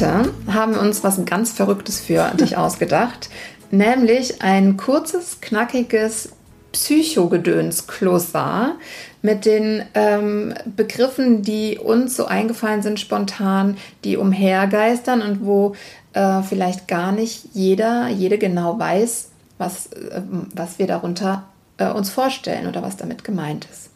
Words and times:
Heute 0.00 0.32
haben 0.50 0.72
wir 0.72 0.80
uns 0.80 1.04
was 1.04 1.22
ganz 1.26 1.52
Verrücktes 1.52 2.00
für 2.00 2.30
dich 2.40 2.56
ausgedacht, 2.56 3.28
nämlich 3.70 4.40
ein 4.40 4.78
kurzes, 4.78 5.42
knackiges 5.42 6.30
Psychogedöns-Klossar 6.72 8.76
mit 9.20 9.44
den 9.44 9.82
ähm, 9.92 10.54
Begriffen, 10.64 11.42
die 11.42 11.76
uns 11.76 12.16
so 12.16 12.24
eingefallen 12.24 12.80
sind, 12.80 12.98
spontan, 12.98 13.76
die 14.04 14.16
umhergeistern 14.16 15.20
und 15.20 15.44
wo 15.44 15.74
äh, 16.14 16.40
vielleicht 16.44 16.88
gar 16.88 17.12
nicht 17.12 17.48
jeder, 17.52 18.08
jede 18.08 18.38
genau 18.38 18.78
weiß, 18.78 19.28
was, 19.58 19.88
äh, 19.88 20.22
was 20.54 20.78
wir 20.78 20.86
darunter 20.86 21.44
äh, 21.76 21.90
uns 21.90 22.08
vorstellen 22.08 22.68
oder 22.68 22.82
was 22.82 22.96
damit 22.96 23.22
gemeint 23.22 23.68
ist. 23.70 23.90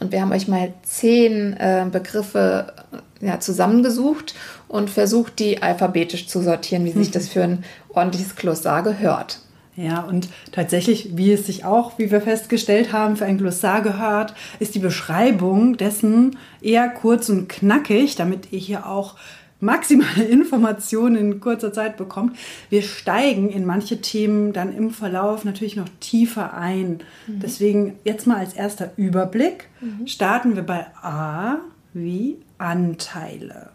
Und 0.00 0.10
wir 0.10 0.20
haben 0.20 0.32
euch 0.32 0.48
mal 0.48 0.72
zehn 0.82 1.52
äh, 1.54 1.86
Begriffe 1.90 2.72
ja, 3.20 3.40
zusammengesucht 3.40 4.34
und 4.68 4.90
versucht, 4.90 5.38
die 5.38 5.62
alphabetisch 5.62 6.28
zu 6.28 6.40
sortieren, 6.42 6.84
wie 6.84 6.92
sich 6.92 7.10
das 7.10 7.28
für 7.28 7.42
ein 7.42 7.64
ordentliches 7.88 8.36
Glossar 8.36 8.82
gehört. 8.82 9.40
Ja, 9.76 10.00
und 10.00 10.28
tatsächlich, 10.50 11.16
wie 11.16 11.32
es 11.32 11.46
sich 11.46 11.64
auch, 11.64 11.98
wie 11.98 12.10
wir 12.10 12.20
festgestellt 12.20 12.92
haben, 12.92 13.16
für 13.16 13.26
ein 13.26 13.38
Glossar 13.38 13.80
gehört, 13.80 14.34
ist 14.58 14.74
die 14.74 14.80
Beschreibung 14.80 15.76
dessen 15.76 16.36
eher 16.60 16.88
kurz 16.88 17.28
und 17.28 17.48
knackig, 17.48 18.16
damit 18.16 18.50
ihr 18.50 18.58
hier 18.58 18.86
auch 18.88 19.14
maximale 19.60 20.24
Informationen 20.28 21.14
in 21.14 21.40
kurzer 21.40 21.72
Zeit 21.72 21.96
bekommt. 21.96 22.36
Wir 22.70 22.82
steigen 22.82 23.50
in 23.50 23.64
manche 23.64 24.00
Themen 24.00 24.52
dann 24.52 24.74
im 24.74 24.90
Verlauf 24.90 25.44
natürlich 25.44 25.76
noch 25.76 25.88
tiefer 26.00 26.54
ein. 26.54 26.98
Mhm. 27.28 27.40
Deswegen 27.40 27.98
jetzt 28.02 28.26
mal 28.26 28.38
als 28.38 28.54
erster 28.54 28.90
Überblick 28.96 29.68
mhm. 29.80 30.08
starten 30.08 30.56
wir 30.56 30.64
bei 30.64 30.86
A 31.02 31.58
wie 31.94 32.36
Anteile. 32.58 33.70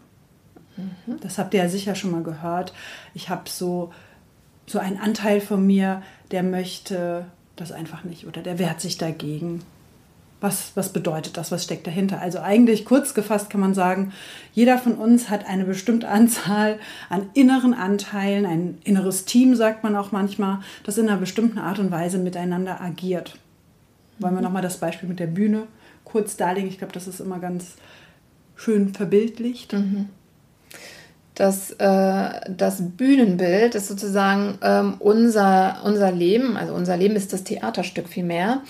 Mhm. 0.76 1.20
Das 1.20 1.38
habt 1.38 1.54
ihr 1.54 1.62
ja 1.62 1.68
sicher 1.68 1.94
schon 1.94 2.10
mal 2.10 2.22
gehört. 2.22 2.72
Ich 3.14 3.28
habe 3.28 3.48
so, 3.48 3.92
so 4.66 4.78
einen 4.78 4.98
Anteil 4.98 5.40
von 5.40 5.66
mir, 5.66 6.02
der 6.30 6.42
möchte 6.42 7.26
das 7.56 7.72
einfach 7.72 8.04
nicht 8.04 8.26
oder 8.26 8.42
der 8.42 8.58
wehrt 8.58 8.80
sich 8.80 8.98
dagegen. 8.98 9.62
Was, 10.40 10.72
was 10.74 10.92
bedeutet 10.92 11.38
das? 11.38 11.52
Was 11.52 11.64
steckt 11.64 11.86
dahinter? 11.86 12.20
Also 12.20 12.40
eigentlich 12.40 12.84
kurz 12.84 13.14
gefasst 13.14 13.48
kann 13.48 13.62
man 13.62 13.72
sagen, 13.72 14.12
jeder 14.52 14.76
von 14.76 14.96
uns 14.96 15.30
hat 15.30 15.46
eine 15.46 15.64
bestimmte 15.64 16.08
Anzahl 16.08 16.78
an 17.08 17.30
inneren 17.32 17.72
Anteilen, 17.72 18.44
ein 18.44 18.78
inneres 18.84 19.24
Team, 19.24 19.54
sagt 19.54 19.84
man 19.84 19.96
auch 19.96 20.12
manchmal, 20.12 20.58
das 20.82 20.98
in 20.98 21.08
einer 21.08 21.18
bestimmten 21.18 21.58
Art 21.58 21.78
und 21.78 21.90
Weise 21.90 22.18
miteinander 22.18 22.82
agiert. 22.82 23.38
Wollen 24.18 24.34
wir 24.34 24.40
mhm. 24.40 24.44
nochmal 24.44 24.62
das 24.62 24.78
Beispiel 24.78 25.08
mit 25.08 25.18
der 25.18 25.28
Bühne 25.28 25.66
kurz 26.04 26.36
darlegen? 26.36 26.68
Ich 26.68 26.78
glaube, 26.78 26.92
das 26.92 27.06
ist 27.08 27.20
immer 27.20 27.38
ganz 27.38 27.76
schön 28.56 28.94
verbildlicht. 28.94 29.72
Mhm 29.72 30.08
das, 31.34 31.72
äh, 31.72 32.30
das 32.48 32.78
Bühnenbild 32.80 33.74
ist 33.74 33.88
sozusagen 33.88 34.58
ähm, 34.62 34.94
unser, 35.00 35.78
unser 35.84 36.12
Leben, 36.12 36.56
also 36.56 36.74
unser 36.74 36.96
Leben 36.96 37.16
ist 37.16 37.32
das 37.32 37.44
Theaterstück 37.44 38.08
vielmehr. 38.08 38.62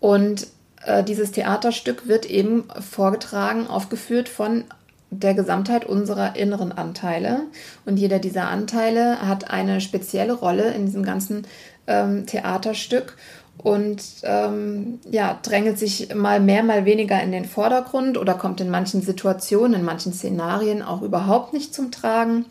Und 0.00 0.46
äh, 0.84 1.04
dieses 1.04 1.32
Theaterstück 1.32 2.08
wird 2.08 2.26
eben 2.26 2.64
vorgetragen, 2.80 3.66
aufgeführt 3.66 4.28
von 4.28 4.64
der 5.10 5.34
Gesamtheit 5.34 5.84
unserer 5.84 6.36
inneren 6.36 6.72
Anteile. 6.72 7.42
Und 7.84 7.98
jeder 7.98 8.18
dieser 8.18 8.48
Anteile 8.48 9.20
hat 9.26 9.50
eine 9.50 9.80
spezielle 9.80 10.32
Rolle 10.32 10.72
in 10.72 10.86
diesem 10.86 11.04
ganzen 11.04 11.46
ähm, 11.86 12.26
Theaterstück 12.26 13.16
und 13.58 14.02
ähm, 14.22 15.00
ja, 15.10 15.38
drängelt 15.42 15.78
sich 15.78 16.14
mal 16.14 16.40
mehr, 16.40 16.62
mal 16.62 16.84
weniger 16.84 17.22
in 17.22 17.32
den 17.32 17.44
Vordergrund 17.44 18.18
oder 18.18 18.34
kommt 18.34 18.60
in 18.60 18.70
manchen 18.70 19.02
Situationen, 19.02 19.80
in 19.80 19.84
manchen 19.84 20.12
Szenarien 20.12 20.82
auch 20.82 21.02
überhaupt 21.02 21.52
nicht 21.52 21.74
zum 21.74 21.90
Tragen. 21.90 22.46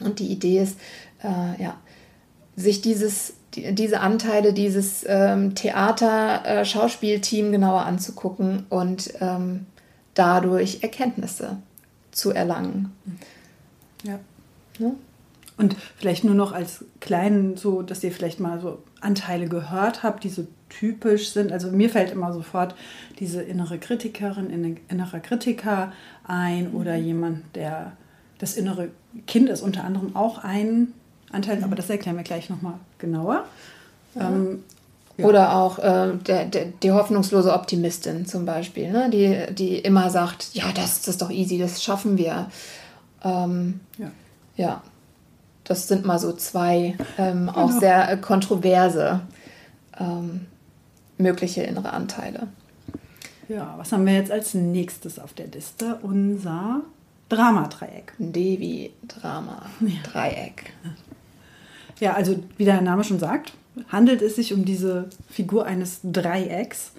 Und 0.00 0.18
die 0.18 0.26
Idee 0.26 0.60
ist, 0.60 0.78
äh, 1.22 1.62
ja, 1.62 1.76
sich 2.56 2.80
dieses, 2.80 3.34
die, 3.54 3.74
diese 3.74 4.00
Anteile, 4.00 4.52
dieses 4.52 5.04
ähm, 5.06 5.54
Theater-Schauspielteam 5.54 7.48
äh, 7.48 7.50
genauer 7.52 7.82
anzugucken 7.82 8.66
und 8.68 9.14
ähm, 9.20 9.66
dadurch 10.14 10.82
Erkenntnisse 10.82 11.58
zu 12.10 12.32
erlangen. 12.32 12.92
Ja. 14.02 14.18
ja. 14.78 14.90
Und 15.58 15.74
vielleicht 15.96 16.24
nur 16.24 16.34
noch 16.34 16.52
als 16.52 16.84
kleinen, 17.00 17.56
so, 17.56 17.82
dass 17.82 18.04
ihr 18.04 18.12
vielleicht 18.12 18.40
mal 18.40 18.60
so 18.60 18.82
Anteile 19.00 19.48
gehört 19.48 20.02
habt, 20.02 20.24
die 20.24 20.28
so 20.28 20.46
typisch 20.68 21.30
sind. 21.30 21.50
Also 21.50 21.70
mir 21.70 21.88
fällt 21.88 22.12
immer 22.12 22.32
sofort 22.32 22.74
diese 23.18 23.42
innere 23.42 23.78
Kritikerin, 23.78 24.78
innerer 24.88 25.20
Kritiker 25.20 25.92
ein 26.24 26.72
oder 26.72 26.98
mhm. 26.98 27.04
jemand, 27.04 27.56
der 27.56 27.92
das 28.38 28.56
innere 28.56 28.90
Kind 29.26 29.48
ist 29.48 29.62
unter 29.62 29.84
anderem 29.84 30.14
auch 30.14 30.44
ein 30.44 30.92
Anteil, 31.32 31.64
aber 31.64 31.74
das 31.74 31.88
erklären 31.88 32.16
wir 32.16 32.22
gleich 32.22 32.50
nochmal 32.50 32.74
genauer. 32.98 33.44
Ja. 34.14 34.28
Ähm, 34.28 34.62
ja. 35.16 35.24
Oder 35.24 35.56
auch 35.56 35.78
äh, 35.78 36.12
der, 36.26 36.44
der, 36.44 36.66
die 36.82 36.92
hoffnungslose 36.92 37.54
Optimistin 37.54 38.26
zum 38.26 38.44
Beispiel, 38.44 38.92
ne? 38.92 39.08
die, 39.08 39.54
die 39.54 39.78
immer 39.78 40.10
sagt, 40.10 40.50
ja, 40.52 40.64
das, 40.74 41.00
das 41.00 41.08
ist 41.08 41.22
doch 41.22 41.30
easy, 41.30 41.58
das 41.58 41.82
schaffen 41.82 42.18
wir. 42.18 42.50
Ähm, 43.24 43.80
ja. 43.96 44.10
ja, 44.56 44.82
das 45.66 45.88
sind 45.88 46.06
mal 46.06 46.18
so 46.18 46.32
zwei 46.32 46.96
ähm, 47.18 47.48
auch 47.48 47.68
genau. 47.68 47.80
sehr 47.80 48.10
äh, 48.10 48.16
kontroverse 48.16 49.20
ähm, 49.98 50.46
mögliche 51.18 51.62
innere 51.62 51.92
Anteile. 51.92 52.48
Ja, 53.48 53.74
was 53.76 53.92
haben 53.92 54.06
wir 54.06 54.14
jetzt 54.14 54.32
als 54.32 54.54
nächstes 54.54 55.18
auf 55.18 55.34
der 55.34 55.48
Liste? 55.48 55.98
Unser 56.02 56.80
Dramadreieck. 57.28 58.14
Devi-Drama-Dreieck. 58.18 60.72
Ja. 62.00 62.08
ja, 62.08 62.14
also 62.14 62.42
wie 62.56 62.64
der 62.64 62.80
Name 62.80 63.04
schon 63.04 63.18
sagt, 63.18 63.52
handelt 63.88 64.22
es 64.22 64.36
sich 64.36 64.54
um 64.54 64.64
diese 64.64 65.10
Figur 65.28 65.66
eines 65.66 66.00
Dreiecks. 66.02 66.92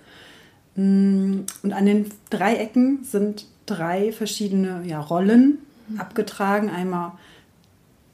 Mm, 0.76 1.40
und 1.64 1.74
an 1.74 1.86
den 1.86 2.12
Dreiecken 2.30 3.04
sind 3.04 3.48
drei 3.66 4.12
verschiedene 4.12 4.84
ja, 4.86 5.00
Rollen 5.00 5.60
mhm. 5.88 6.00
abgetragen. 6.00 6.70
Einmal 6.70 7.14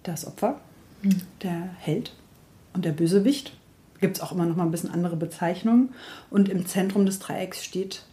das 0.03 0.25
Opfer, 0.25 0.59
mhm. 1.01 1.21
der 1.41 1.69
Held 1.79 2.13
und 2.73 2.85
der 2.85 2.91
Bösewicht. 2.91 3.53
Gibt 3.99 4.17
es 4.17 4.23
auch 4.23 4.33
immer 4.33 4.45
noch 4.45 4.55
mal 4.55 4.63
ein 4.63 4.71
bisschen 4.71 4.91
andere 4.91 5.15
Bezeichnungen. 5.15 5.93
Und 6.29 6.49
im 6.49 6.65
Zentrum 6.65 7.05
des 7.05 7.19
Dreiecks 7.19 7.63
steht 7.63 8.03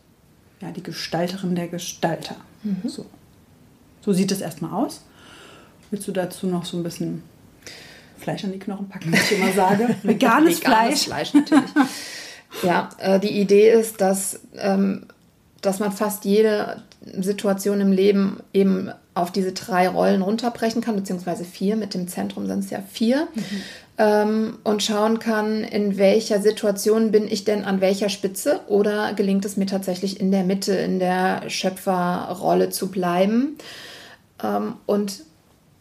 ja, 0.60 0.70
die 0.70 0.82
Gestalterin 0.82 1.54
der 1.54 1.68
Gestalter. 1.68 2.36
Mhm. 2.62 2.88
So. 2.88 3.06
so 4.00 4.12
sieht 4.12 4.30
es 4.30 4.40
erstmal 4.40 4.72
aus. 4.72 5.02
Willst 5.90 6.06
du 6.06 6.12
dazu 6.12 6.46
noch 6.46 6.64
so 6.64 6.76
ein 6.76 6.82
bisschen 6.82 7.22
Fleisch 8.18 8.44
an 8.44 8.52
die 8.52 8.58
Knochen 8.58 8.88
packen, 8.88 9.12
was 9.12 9.30
ich 9.30 9.38
immer 9.38 9.52
sage? 9.52 9.96
Veganes, 10.02 10.58
Veganes 10.58 10.60
Fleisch. 10.60 11.04
Fleisch 11.04 11.34
natürlich. 11.34 11.70
ja, 12.62 12.88
äh, 12.98 13.18
die 13.18 13.40
Idee 13.40 13.70
ist, 13.72 14.00
dass, 14.00 14.40
ähm, 14.56 15.06
dass 15.62 15.80
man 15.80 15.90
fast 15.90 16.24
jede 16.24 16.82
Situation 17.18 17.80
im 17.80 17.92
Leben 17.92 18.40
eben 18.52 18.90
auf 19.20 19.32
diese 19.32 19.52
drei 19.52 19.88
Rollen 19.88 20.22
runterbrechen 20.22 20.82
kann, 20.82 20.96
beziehungsweise 20.96 21.44
vier, 21.44 21.76
mit 21.76 21.94
dem 21.94 22.08
Zentrum 22.08 22.46
sind 22.46 22.60
es 22.60 22.70
ja 22.70 22.82
vier, 22.90 23.28
mhm. 23.34 23.62
ähm, 23.98 24.58
und 24.64 24.82
schauen 24.82 25.18
kann, 25.18 25.64
in 25.64 25.98
welcher 25.98 26.40
Situation 26.40 27.10
bin 27.10 27.26
ich 27.26 27.44
denn 27.44 27.64
an 27.64 27.80
welcher 27.80 28.08
Spitze 28.08 28.60
oder 28.68 29.14
gelingt 29.14 29.44
es 29.44 29.56
mir 29.56 29.66
tatsächlich 29.66 30.20
in 30.20 30.30
der 30.30 30.44
Mitte, 30.44 30.72
in 30.72 30.98
der 30.98 31.48
Schöpferrolle 31.48 32.70
zu 32.70 32.90
bleiben. 32.90 33.56
Ähm, 34.42 34.74
und 34.86 35.22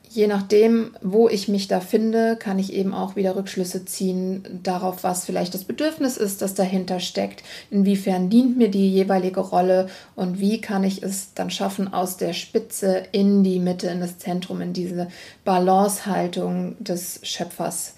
je 0.10 0.26
nachdem, 0.28 0.96
wo 1.02 1.30
ich 1.30 1.48
mich 1.48 1.68
da 1.68 1.80
finde, 1.80 2.36
kann 2.36 2.58
ich 2.58 2.74
eben 2.74 2.94
auch 2.94 3.16
wieder 3.16 3.36
Rückschlüsse 3.36 3.86
ziehen 3.86 4.44
darauf, 4.64 5.04
was 5.04 5.26
vielleicht 5.26 5.54
das 5.54 5.64
Bedürfnis 5.64 6.18
ist, 6.18 6.42
das 6.42 6.56
dahinter 6.56 7.00
steckt, 7.00 7.44
inwiefern 7.70 8.30
dient 8.30 8.58
mir 8.58 8.70
die 8.70 8.92
jeweilige 8.92 9.40
Rolle 9.40 9.88
und 10.16 10.40
wie 10.40 10.62
kann 10.62 10.84
ich 10.84 11.04
es 11.04 11.36
dann 11.36 11.52
schaffen, 11.52 11.94
aus 11.94 12.18
der 12.18 12.34
Spitze 12.34 13.04
in 13.12 13.44
die 13.44 13.60
Mitte, 13.60 13.88
in 13.88 14.00
das 14.00 14.18
Zentrum, 14.18 14.62
in 14.62 14.74
diese 14.74 15.08
Balancehaltung 15.46 16.76
des 16.80 17.20
Schöpfers 17.22 17.94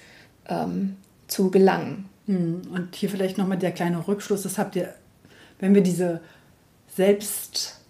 ähm, 0.50 0.98
zu 1.28 1.50
gelangen. 1.50 2.10
Hm, 2.28 2.64
und 2.74 2.94
hier 2.96 3.10
vielleicht 3.10 3.38
nochmal 3.38 3.58
der 3.58 3.72
kleine 3.72 4.06
Rückschluss, 4.06 4.44
das 4.44 4.58
habt 4.58 4.76
ihr, 4.76 4.94
wenn 5.60 5.74
wir 5.74 5.82
diese 5.82 6.20
Selbst 6.94 7.81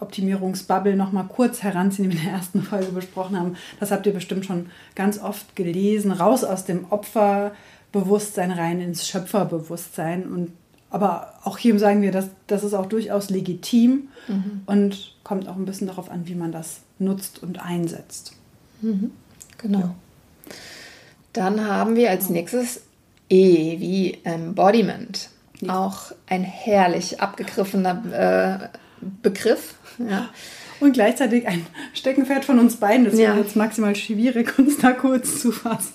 Selbstoptimierungsbubble 0.00 0.96
noch 0.96 1.12
mal 1.12 1.24
kurz 1.24 1.62
heranziehen, 1.62 2.10
die 2.10 2.16
wir 2.16 2.20
in 2.20 2.26
der 2.26 2.34
ersten 2.36 2.62
Folge 2.62 2.92
besprochen 2.92 3.38
haben. 3.38 3.56
Das 3.78 3.90
habt 3.90 4.06
ihr 4.06 4.14
bestimmt 4.14 4.46
schon 4.46 4.66
ganz 4.94 5.18
oft 5.18 5.54
gelesen. 5.54 6.10
Raus 6.10 6.42
aus 6.42 6.64
dem 6.64 6.86
Opferbewusstsein 6.90 8.50
rein 8.50 8.80
ins 8.80 9.06
Schöpferbewusstsein. 9.06 10.24
Und, 10.24 10.52
aber 10.90 11.34
auch 11.44 11.58
hier 11.58 11.78
sagen 11.78 12.02
wir, 12.02 12.12
dass 12.12 12.30
das 12.46 12.64
ist 12.64 12.74
auch 12.74 12.86
durchaus 12.86 13.30
legitim 13.30 14.08
mhm. 14.26 14.62
und 14.66 15.14
kommt 15.22 15.48
auch 15.48 15.56
ein 15.56 15.66
bisschen 15.66 15.86
darauf 15.86 16.10
an, 16.10 16.26
wie 16.26 16.34
man 16.34 16.50
das 16.50 16.80
nutzt 16.98 17.42
und 17.42 17.62
einsetzt. 17.62 18.32
Mhm. 18.80 19.12
Genau. 19.58 19.78
Ja. 19.78 19.94
Dann 21.34 21.68
haben 21.68 21.94
wir 21.94 22.10
als 22.10 22.30
nächstes 22.30 22.82
E 23.28 23.78
wie 23.78 24.18
Embodiment. 24.24 25.28
Ja. 25.60 25.78
Auch 25.78 26.12
ein 26.26 26.42
herrlich 26.42 27.20
abgegriffener 27.20 28.70
äh, 28.72 28.78
Begriff. 29.22 29.74
Ja. 29.98 30.30
Und 30.80 30.92
gleichzeitig 30.92 31.46
ein 31.46 31.66
Steckenpferd 31.92 32.44
von 32.44 32.58
uns 32.58 32.76
beiden. 32.76 33.04
Das 33.04 33.18
ja. 33.18 33.36
jetzt 33.36 33.54
maximal 33.54 33.94
schwierig, 33.94 34.58
uns 34.58 34.78
da 34.78 34.92
kurz 34.92 35.40
zu 35.40 35.52
fassen. 35.52 35.92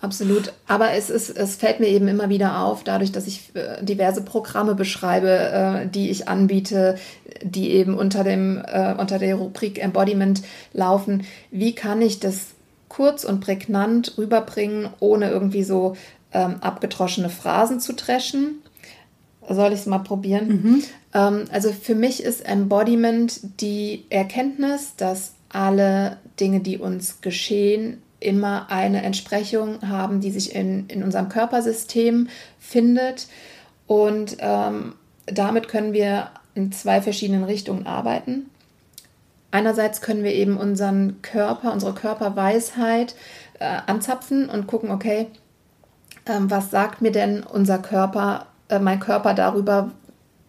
Absolut. 0.00 0.52
Aber 0.66 0.92
es, 0.92 1.10
ist, 1.10 1.30
es 1.30 1.56
fällt 1.56 1.78
mir 1.78 1.86
eben 1.86 2.08
immer 2.08 2.28
wieder 2.28 2.58
auf, 2.60 2.82
dadurch, 2.82 3.12
dass 3.12 3.26
ich 3.26 3.52
äh, 3.54 3.84
diverse 3.84 4.22
Programme 4.22 4.74
beschreibe, 4.74 5.28
äh, 5.28 5.86
die 5.86 6.10
ich 6.10 6.28
anbiete, 6.28 6.96
die 7.42 7.70
eben 7.70 7.94
unter, 7.94 8.24
dem, 8.24 8.60
äh, 8.66 8.94
unter 8.98 9.18
der 9.18 9.36
Rubrik 9.36 9.80
Embodiment 9.80 10.42
laufen. 10.72 11.24
Wie 11.50 11.74
kann 11.74 12.02
ich 12.02 12.18
das 12.18 12.48
kurz 12.88 13.22
und 13.24 13.40
prägnant 13.40 14.18
rüberbringen, 14.18 14.88
ohne 14.98 15.30
irgendwie 15.30 15.62
so 15.62 15.94
ähm, 16.32 16.56
abgedroschene 16.60 17.30
Phrasen 17.30 17.78
zu 17.78 17.94
dreschen? 17.94 18.61
Soll 19.48 19.72
ich 19.72 19.80
es 19.80 19.86
mal 19.86 19.98
probieren? 19.98 20.48
Mhm. 20.48 20.82
Ähm, 21.14 21.44
also 21.50 21.72
für 21.72 21.94
mich 21.94 22.22
ist 22.22 22.40
Embodiment 22.46 23.40
die 23.60 24.04
Erkenntnis, 24.08 24.94
dass 24.96 25.34
alle 25.48 26.18
Dinge, 26.38 26.60
die 26.60 26.78
uns 26.78 27.20
geschehen, 27.20 28.00
immer 28.20 28.70
eine 28.70 29.02
Entsprechung 29.02 29.88
haben, 29.88 30.20
die 30.20 30.30
sich 30.30 30.54
in, 30.54 30.86
in 30.86 31.02
unserem 31.02 31.28
Körpersystem 31.28 32.28
findet. 32.58 33.26
Und 33.86 34.36
ähm, 34.38 34.94
damit 35.26 35.68
können 35.68 35.92
wir 35.92 36.30
in 36.54 36.72
zwei 36.72 37.02
verschiedenen 37.02 37.44
Richtungen 37.44 37.86
arbeiten. 37.86 38.46
Einerseits 39.50 40.00
können 40.00 40.24
wir 40.24 40.32
eben 40.32 40.56
unseren 40.56 41.20
Körper, 41.20 41.72
unsere 41.72 41.94
Körperweisheit 41.94 43.14
äh, 43.58 43.78
anzapfen 43.86 44.48
und 44.48 44.66
gucken, 44.66 44.90
okay, 44.90 45.26
ähm, 46.26 46.50
was 46.50 46.70
sagt 46.70 47.02
mir 47.02 47.12
denn 47.12 47.42
unser 47.42 47.78
Körper 47.78 48.46
äh, 48.72 48.78
mein 48.78 49.00
Körper 49.00 49.34
darüber, 49.34 49.92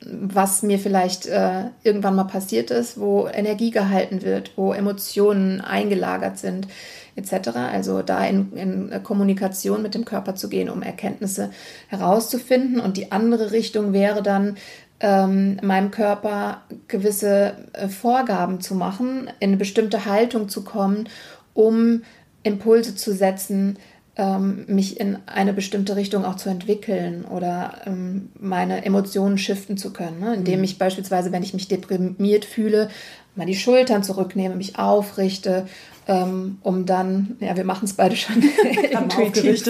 was 0.05 0.63
mir 0.63 0.79
vielleicht 0.79 1.27
äh, 1.27 1.65
irgendwann 1.83 2.15
mal 2.15 2.25
passiert 2.25 2.71
ist, 2.71 2.99
wo 2.99 3.27
Energie 3.27 3.71
gehalten 3.71 4.21
wird, 4.21 4.51
wo 4.55 4.73
Emotionen 4.73 5.61
eingelagert 5.61 6.37
sind, 6.37 6.67
etc. 7.15 7.49
Also 7.55 8.01
da 8.01 8.25
in, 8.25 8.53
in, 8.53 9.03
Kommunikation 9.03 9.81
mit 9.81 9.95
dem 9.95 10.05
Körper 10.05 10.35
zu 10.35 10.49
gehen, 10.49 10.69
um 10.69 10.81
Erkenntnisse 10.81 11.51
herauszufinden. 11.87 12.79
Und 12.79 12.97
die 12.97 13.11
andere 13.11 13.51
Richtung 13.51 13.93
wäre 13.93 14.21
dann, 14.23 14.57
ähm, 14.99 15.57
meinem 15.61 15.91
Körper 15.91 16.61
gewisse 16.87 17.55
äh, 17.73 17.89
Vorgaben 17.89 18.61
zu 18.61 18.75
machen, 18.75 19.29
in 19.39 19.49
eine 19.49 19.57
bestimmte 19.57 20.05
Haltung 20.05 20.47
zu 20.47 20.63
kommen, 20.63 21.09
um 21.53 22.03
Impulse 22.43 22.95
zu 22.95 23.13
setzen, 23.13 23.77
ähm, 24.15 24.65
mich 24.67 24.99
in 24.99 25.17
eine 25.25 25.53
bestimmte 25.53 25.95
Richtung 25.95 26.23
auch 26.23 26.35
zu 26.35 26.49
entwickeln 26.49 27.25
oder 27.25 27.81
ähm, 27.85 28.29
meine 28.39 28.85
Emotionen 28.85 29.37
shiften 29.37 29.77
zu 29.77 29.91
können. 29.91 30.19
Ne? 30.19 30.35
Indem 30.35 30.59
mhm. 30.59 30.65
ich 30.65 30.77
beispielsweise, 30.77 31.31
wenn 31.31 31.43
ich 31.43 31.53
mich 31.53 31.67
deprimiert 31.67 32.45
fühle, 32.45 32.89
mal 33.35 33.47
die 33.47 33.55
Schultern 33.55 34.03
zurücknehme, 34.03 34.55
mich 34.55 34.77
aufrichte, 34.77 35.65
ähm, 36.07 36.59
um 36.61 36.85
dann, 36.85 37.37
ja, 37.39 37.55
wir 37.55 37.63
machen 37.63 37.85
es 37.85 37.93
beide 37.93 38.15
schon 38.15 38.35
intuitiv, 38.91 39.63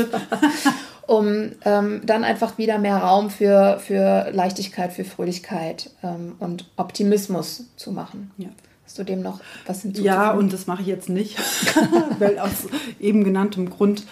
um 1.08 1.52
ähm, 1.64 2.02
dann 2.06 2.26
einfach 2.26 2.58
wieder 2.58 2.80
mehr 2.80 2.98
Raum 2.98 3.30
für, 3.30 3.80
für 3.80 4.30
Leichtigkeit, 4.32 4.92
für 4.92 5.06
Fröhlichkeit 5.06 5.90
ähm, 6.04 6.36
und 6.40 6.70
Optimismus 6.76 7.68
zu 7.78 7.92
machen. 7.92 8.32
Ja. 8.38 8.50
Hast 8.86 9.00
du 9.00 9.04
dem 9.06 9.22
noch 9.22 9.40
was 9.66 9.82
hinzuzufügen? 9.82 10.14
Ja, 10.14 10.32
und 10.34 10.52
das 10.52 10.68
mache 10.68 10.82
ich 10.82 10.88
jetzt 10.88 11.08
nicht, 11.08 11.40
weil 12.20 12.38
aus 12.38 12.68
eben 13.00 13.24
genanntem 13.24 13.70
Grund 13.70 14.04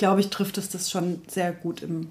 glaube 0.00 0.20
ich, 0.20 0.30
trifft 0.30 0.56
es 0.56 0.70
das 0.70 0.90
schon 0.90 1.20
sehr 1.28 1.52
gut 1.52 1.82
im 1.82 2.08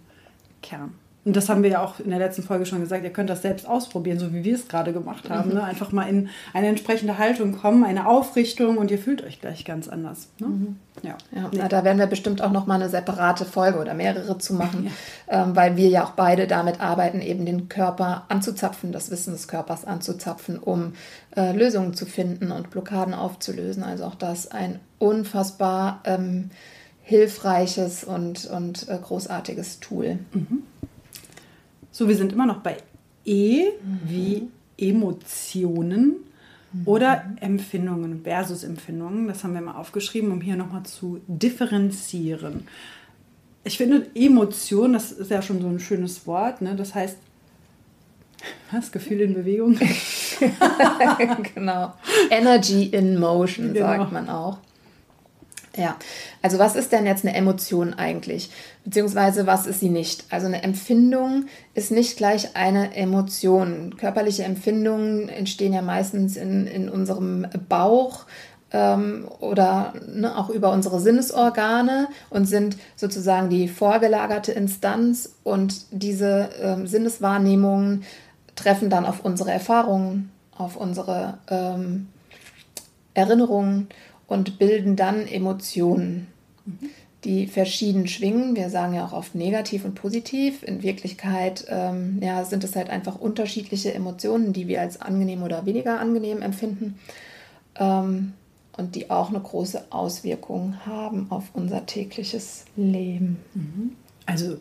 Kern. 0.62 0.94
Und 1.26 1.36
das 1.36 1.50
haben 1.50 1.64
wir 1.64 1.70
ja 1.72 1.84
auch 1.84 2.00
in 2.00 2.12
der 2.12 2.20
letzten 2.20 2.44
Folge 2.44 2.66
schon 2.66 2.82
gesagt. 2.82 3.04
Ihr 3.04 3.10
könnt 3.10 3.30
das 3.30 3.42
selbst 3.42 3.68
ausprobieren, 3.68 4.20
so 4.20 4.32
wie 4.32 4.44
wir 4.44 4.56
es 4.56 4.68
gerade 4.68 4.94
gemacht 4.94 5.30
haben. 5.30 5.50
Mhm. 5.50 5.56
Ne? 5.56 5.64
Einfach 5.64 5.92
mal 5.92 6.08
in 6.08 6.30
eine 6.54 6.68
entsprechende 6.68 7.18
Haltung 7.18 7.58
kommen, 7.58 7.84
eine 7.84 8.08
Aufrichtung 8.08 8.78
und 8.78 8.90
ihr 8.90 9.00
fühlt 9.00 9.24
euch 9.24 9.42
gleich 9.42 9.66
ganz 9.66 9.88
anders. 9.88 10.30
Ne? 10.40 10.48
Mhm. 10.48 10.76
Ja, 11.02 11.18
ja 11.36 11.50
nee. 11.52 11.68
da 11.68 11.84
werden 11.84 11.98
wir 11.98 12.06
bestimmt 12.06 12.42
auch 12.42 12.52
noch 12.52 12.68
mal 12.68 12.76
eine 12.76 12.90
separate 12.90 13.44
Folge 13.44 13.80
oder 13.80 13.96
mehrere 13.96 14.38
zu 14.38 14.54
machen, 14.54 14.90
ja. 15.30 15.44
ähm, 15.44 15.56
weil 15.56 15.78
wir 15.78 15.90
ja 15.90 16.06
auch 16.06 16.12
beide 16.12 16.46
damit 16.48 16.80
arbeiten, 16.80 17.22
eben 17.22 17.46
den 17.46 17.70
Körper 17.70 18.26
anzuzapfen, 18.30 18.92
das 18.92 19.12
Wissen 19.12 19.34
des 19.34 19.48
Körpers 19.48 19.84
anzuzapfen, 19.84 20.60
um 20.60 20.94
äh, 21.36 21.52
Lösungen 21.52 21.96
zu 21.96 22.06
finden 22.06 22.52
und 22.52 22.70
Blockaden 22.70 23.14
aufzulösen. 23.14 23.84
Also 23.84 24.06
auch 24.06 24.16
das 24.16 24.52
ein 24.52 24.80
unfassbar 25.00 26.02
ähm, 26.06 26.52
hilfreiches 27.10 28.04
und, 28.04 28.46
und 28.46 28.88
äh, 28.88 29.00
großartiges 29.02 29.80
Tool. 29.80 30.20
Mhm. 30.32 30.62
So, 31.92 32.08
wir 32.08 32.16
sind 32.16 32.34
immer 32.34 32.46
noch 32.46 32.62
bei 32.62 32.78
E 33.26 33.64
mhm. 33.64 34.00
wie 34.06 34.48
Emotionen 34.78 36.18
mhm. 36.72 36.82
oder 36.86 37.26
Empfindungen 37.42 38.22
versus 38.24 38.64
Empfindungen. 38.64 39.28
Das 39.28 39.44
haben 39.44 39.56
wir 39.56 39.62
mal 39.62 39.74
aufgeschrieben, 39.74 40.32
um 40.32 40.40
hier 40.40 40.56
nochmal 40.56 40.84
zu 40.84 41.20
differenzieren. 41.28 42.68
Ich 43.64 43.78
finde, 43.78 44.06
Emotion, 44.14 44.94
das 44.94 45.12
ist 45.12 45.32
ja 45.32 45.42
schon 45.42 45.62
so 45.62 45.68
ein 45.68 45.80
schönes 45.80 46.28
Wort, 46.28 46.62
ne? 46.62 46.76
das 46.76 46.94
heißt, 46.94 47.18
was? 48.72 48.92
Gefühl 48.92 49.22
in 49.22 49.34
Bewegung? 49.34 49.80
genau. 51.56 51.96
Energy 52.30 52.84
in 52.84 53.20
Motion, 53.20 53.74
genau. 53.74 53.88
sagt 53.88 54.12
man 54.12 54.30
auch. 54.30 54.60
Ja, 55.80 55.96
also 56.42 56.60
was 56.60 56.76
ist 56.76 56.92
denn 56.92 57.06
jetzt 57.06 57.26
eine 57.26 57.34
Emotion 57.34 57.94
eigentlich? 57.94 58.52
Beziehungsweise 58.84 59.48
was 59.48 59.66
ist 59.66 59.80
sie 59.80 59.88
nicht? 59.88 60.26
Also 60.30 60.48
eine 60.48 60.62
Empfindung 60.62 61.46
ist 61.74 61.90
nicht 61.90 62.18
gleich 62.18 62.58
eine 62.58 62.98
Emotion. 62.98 63.96
Körperliche 63.96 64.44
Empfindungen 64.44 65.30
entstehen 65.30 65.72
ja 65.72 65.82
meistens 65.82 66.36
in, 66.36 66.68
in 66.68 66.90
unserem 66.90 67.48
Bauch 67.70 68.26
ähm, 68.74 69.30
oder 69.40 69.94
ne, 70.06 70.38
auch 70.38 70.50
über 70.50 70.74
unsere 70.74 71.00
Sinnesorgane 71.00 72.10
und 72.30 72.46
sind 72.46 72.76
sozusagen 72.98 73.50
die 73.50 73.70
vorgelagerte 73.70 74.52
Instanz 74.52 75.34
und 75.46 75.86
diese 75.92 76.50
ähm, 76.62 76.88
Sinneswahrnehmungen 76.88 78.04
treffen 78.58 78.90
dann 78.90 79.06
auf 79.06 79.24
unsere 79.24 79.54
Erfahrungen, 79.54 80.30
auf 80.58 80.76
unsere 80.76 81.38
ähm, 81.50 82.10
Erinnerungen 83.14 83.88
und 84.30 84.60
bilden 84.60 84.96
dann 84.96 85.28
Emotionen, 85.28 86.28
die 87.26 87.48
verschieden 87.48 88.08
schwingen. 88.08 88.56
Wir 88.56 88.70
sagen 88.70 88.94
ja 88.94 89.06
auch 89.06 89.12
oft 89.12 89.36
negativ 89.36 89.84
und 89.84 89.96
positiv. 89.96 90.64
In 90.64 90.84
Wirklichkeit 90.84 91.66
ähm, 91.68 92.20
ja, 92.22 92.46
sind 92.46 92.64
es 92.64 92.76
halt 92.76 92.90
einfach 92.90 93.20
unterschiedliche 93.20 93.94
Emotionen, 93.94 94.54
die 94.54 94.68
wir 94.68 94.82
als 94.82 95.02
angenehm 95.02 95.44
oder 95.44 95.66
weniger 95.66 96.00
angenehm 96.00 96.42
empfinden 96.42 97.00
ähm, 97.76 98.34
und 98.78 98.96
die 98.96 99.10
auch 99.10 99.30
eine 99.30 99.42
große 99.42 99.88
Auswirkung 99.90 100.76
haben 100.86 101.28
auf 101.32 101.50
unser 101.54 101.86
tägliches 101.88 102.66
Leben. 102.78 103.38
Mhm. 103.56 103.96
Also 104.28 104.58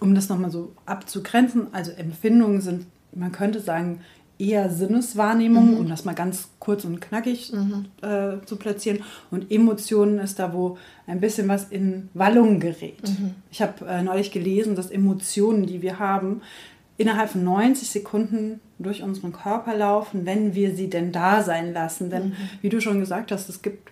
um 0.00 0.14
das 0.14 0.28
nochmal 0.28 0.50
so 0.50 0.72
abzugrenzen, 0.84 1.68
also 1.72 1.90
Empfindungen 1.90 2.60
sind, 2.60 2.86
man 3.12 3.32
könnte 3.32 3.60
sagen, 3.60 4.00
eher 4.38 4.70
Sinneswahrnehmung, 4.70 5.72
mhm. 5.72 5.78
um 5.78 5.88
das 5.88 6.04
mal 6.04 6.14
ganz 6.14 6.48
kurz 6.58 6.84
und 6.84 7.00
knackig 7.00 7.52
mhm. 7.52 7.86
äh, 8.02 8.44
zu 8.44 8.56
platzieren. 8.56 9.02
Und 9.30 9.50
Emotionen 9.50 10.18
ist 10.18 10.38
da, 10.38 10.52
wo 10.52 10.78
ein 11.06 11.20
bisschen 11.20 11.48
was 11.48 11.64
in 11.70 12.08
Wallung 12.14 12.60
gerät. 12.60 13.02
Mhm. 13.08 13.34
Ich 13.50 13.62
habe 13.62 13.86
äh, 13.86 14.02
neulich 14.02 14.30
gelesen, 14.30 14.76
dass 14.76 14.90
Emotionen, 14.90 15.66
die 15.66 15.82
wir 15.82 15.98
haben, 15.98 16.42
innerhalb 16.98 17.30
von 17.30 17.44
90 17.44 17.88
Sekunden 17.88 18.60
durch 18.78 19.02
unseren 19.02 19.32
Körper 19.32 19.76
laufen, 19.76 20.26
wenn 20.26 20.54
wir 20.54 20.74
sie 20.74 20.90
denn 20.90 21.12
da 21.12 21.42
sein 21.42 21.72
lassen. 21.72 22.10
Denn, 22.10 22.28
mhm. 22.28 22.36
wie 22.62 22.68
du 22.68 22.80
schon 22.80 23.00
gesagt 23.00 23.32
hast, 23.32 23.48
es 23.48 23.62
gibt 23.62 23.90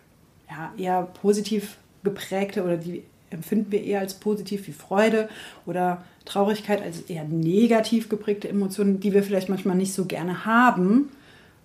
ja, 0.48 0.72
eher 0.76 1.02
positiv 1.02 1.78
geprägte 2.02 2.64
oder 2.64 2.76
die 2.76 3.04
empfinden 3.30 3.72
wir 3.72 3.82
eher 3.82 4.00
als 4.00 4.14
positiv 4.14 4.66
wie 4.68 4.72
Freude 4.72 5.28
oder 5.66 6.04
Traurigkeit 6.24 6.82
als 6.82 7.02
eher 7.02 7.24
negativ 7.24 8.08
geprägte 8.08 8.48
Emotionen, 8.48 9.00
die 9.00 9.12
wir 9.12 9.22
vielleicht 9.22 9.48
manchmal 9.48 9.76
nicht 9.76 9.92
so 9.92 10.06
gerne 10.06 10.46
haben. 10.46 11.10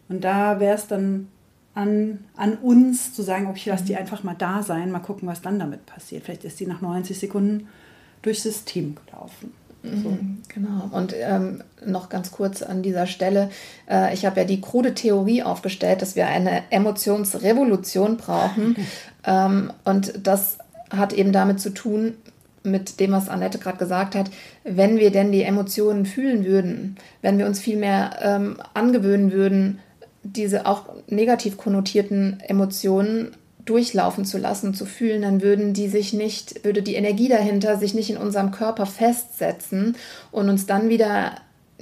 Und 0.09 0.23
da 0.23 0.59
wäre 0.59 0.75
es 0.75 0.87
dann 0.87 1.27
an, 1.75 2.19
an 2.35 2.55
uns 2.55 3.13
zu 3.13 3.21
sagen, 3.21 3.47
okay, 3.47 3.57
ich 3.57 3.65
lasse 3.65 3.85
die 3.85 3.93
mhm. 3.93 3.99
einfach 3.99 4.23
mal 4.23 4.35
da 4.37 4.63
sein, 4.63 4.91
mal 4.91 4.99
gucken, 4.99 5.27
was 5.27 5.41
dann 5.41 5.59
damit 5.59 5.85
passiert. 5.85 6.25
Vielleicht 6.25 6.43
ist 6.43 6.59
die 6.59 6.67
nach 6.67 6.81
90 6.81 7.17
Sekunden 7.17 7.67
durchs 8.21 8.43
System 8.43 8.95
gelaufen. 9.05 9.53
So. 9.81 10.09
Mhm, 10.09 10.39
genau. 10.49 10.89
Und 10.91 11.15
ähm, 11.17 11.63
noch 11.85 12.09
ganz 12.09 12.31
kurz 12.31 12.61
an 12.61 12.83
dieser 12.83 13.07
Stelle, 13.07 13.49
äh, 13.89 14.13
ich 14.13 14.25
habe 14.25 14.41
ja 14.41 14.45
die 14.45 14.59
krude 14.59 14.93
Theorie 14.93 15.41
aufgestellt, 15.43 16.01
dass 16.01 16.17
wir 16.17 16.27
eine 16.27 16.63
Emotionsrevolution 16.69 18.17
brauchen. 18.17 18.75
ähm, 19.23 19.71
und 19.85 20.27
das 20.27 20.57
hat 20.89 21.13
eben 21.13 21.31
damit 21.31 21.61
zu 21.61 21.69
tun, 21.69 22.15
mit 22.63 22.99
dem, 22.99 23.11
was 23.11 23.29
Annette 23.29 23.57
gerade 23.57 23.77
gesagt 23.77 24.15
hat, 24.15 24.29
wenn 24.63 24.97
wir 24.97 25.11
denn 25.11 25.31
die 25.31 25.43
Emotionen 25.43 26.05
fühlen 26.05 26.45
würden, 26.45 26.97
wenn 27.21 27.37
wir 27.37 27.45
uns 27.45 27.59
viel 27.59 27.77
mehr 27.77 28.19
ähm, 28.21 28.57
angewöhnen 28.73 29.31
würden, 29.31 29.79
diese 30.23 30.65
auch 30.65 30.85
negativ 31.07 31.57
konnotierten 31.57 32.39
Emotionen 32.41 33.31
durchlaufen 33.65 34.25
zu 34.25 34.37
lassen, 34.37 34.73
zu 34.73 34.85
fühlen, 34.85 35.21
dann 35.21 35.41
würden 35.41 35.73
die 35.73 35.87
sich 35.87 36.13
nicht, 36.13 36.65
würde 36.65 36.81
die 36.81 36.95
Energie 36.95 37.29
dahinter 37.29 37.77
sich 37.77 37.93
nicht 37.93 38.09
in 38.09 38.17
unserem 38.17 38.51
Körper 38.51 38.85
festsetzen 38.85 39.95
und 40.31 40.49
uns 40.49 40.65
dann 40.65 40.89
wieder 40.89 41.33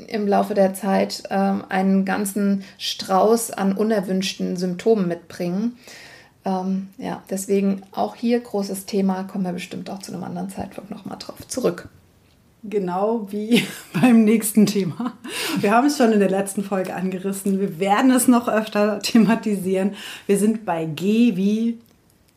im 0.08 0.28
Laufe 0.28 0.54
der 0.54 0.74
Zeit 0.74 1.24
äh, 1.30 1.54
einen 1.70 2.06
ganzen 2.06 2.64
Strauß 2.78 3.52
an 3.52 3.74
unerwünschten 3.74 4.58
Symptomen 4.58 5.08
mitbringen. 5.08 5.78
Ähm, 6.48 6.88
ja, 6.98 7.22
deswegen 7.30 7.82
auch 7.92 8.16
hier 8.16 8.40
großes 8.40 8.86
Thema, 8.86 9.24
kommen 9.24 9.44
wir 9.44 9.52
bestimmt 9.52 9.90
auch 9.90 10.00
zu 10.00 10.14
einem 10.14 10.24
anderen 10.24 10.50
Zeitpunkt 10.50 10.90
nochmal 10.90 11.18
drauf 11.20 11.46
zurück. 11.50 11.90
Genau 12.64 13.30
wie 13.30 13.68
beim 13.94 14.24
nächsten 14.24 14.66
Thema. 14.66 15.14
Wir 15.60 15.72
haben 15.72 15.88
es 15.88 15.98
schon 15.98 16.14
in 16.14 16.20
der 16.20 16.30
letzten 16.30 16.64
Folge 16.64 16.96
angerissen. 16.96 17.60
Wir 17.60 17.80
werden 17.80 18.12
es 18.12 18.30
noch 18.30 18.48
öfter 18.48 19.00
thematisieren. 19.00 19.96
Wir 20.26 20.38
sind 20.38 20.64
bei 20.66 20.86
G 20.86 21.36
wie 21.36 21.80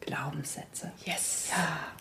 Glaubenssätze. 0.00 0.90
Yes. 1.04 1.46
Ja. 1.50 1.99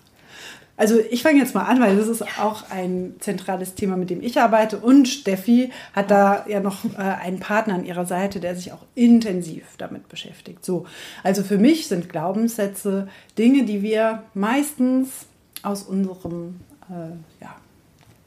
Also 0.80 0.98
ich 0.98 1.24
fange 1.24 1.40
jetzt 1.40 1.54
mal 1.54 1.66
an, 1.66 1.82
weil 1.82 1.98
das 1.98 2.08
ist 2.08 2.22
auch 2.40 2.70
ein 2.70 3.16
zentrales 3.20 3.76
Thema, 3.76 3.98
mit 3.98 4.10
dem 4.10 4.22
ich 4.22 4.40
arbeite. 4.40 4.78
Und 4.78 5.10
Steffi 5.10 5.72
hat 5.92 6.10
da 6.10 6.46
ja 6.48 6.62
noch 6.62 6.86
äh, 6.94 7.00
einen 7.00 7.42
Partner 7.42 7.74
an 7.74 7.84
ihrer 7.84 8.06
Seite, 8.06 8.40
der 8.40 8.56
sich 8.56 8.72
auch 8.72 8.86
intensiv 8.96 9.66
damit 9.78 10.08
beschäftigt. 10.08 10.64
So, 10.64 10.86
also 11.22 11.44
für 11.44 11.58
mich 11.58 11.90
sind 11.90 12.08
Glaubenssätze 12.08 13.10
Dinge, 13.38 13.66
die 13.66 13.82
wir 13.82 14.24
meistens 14.34 15.26
aus 15.64 15.84
unserem 15.84 16.62
äh, 16.90 17.44
ja, 17.44 17.58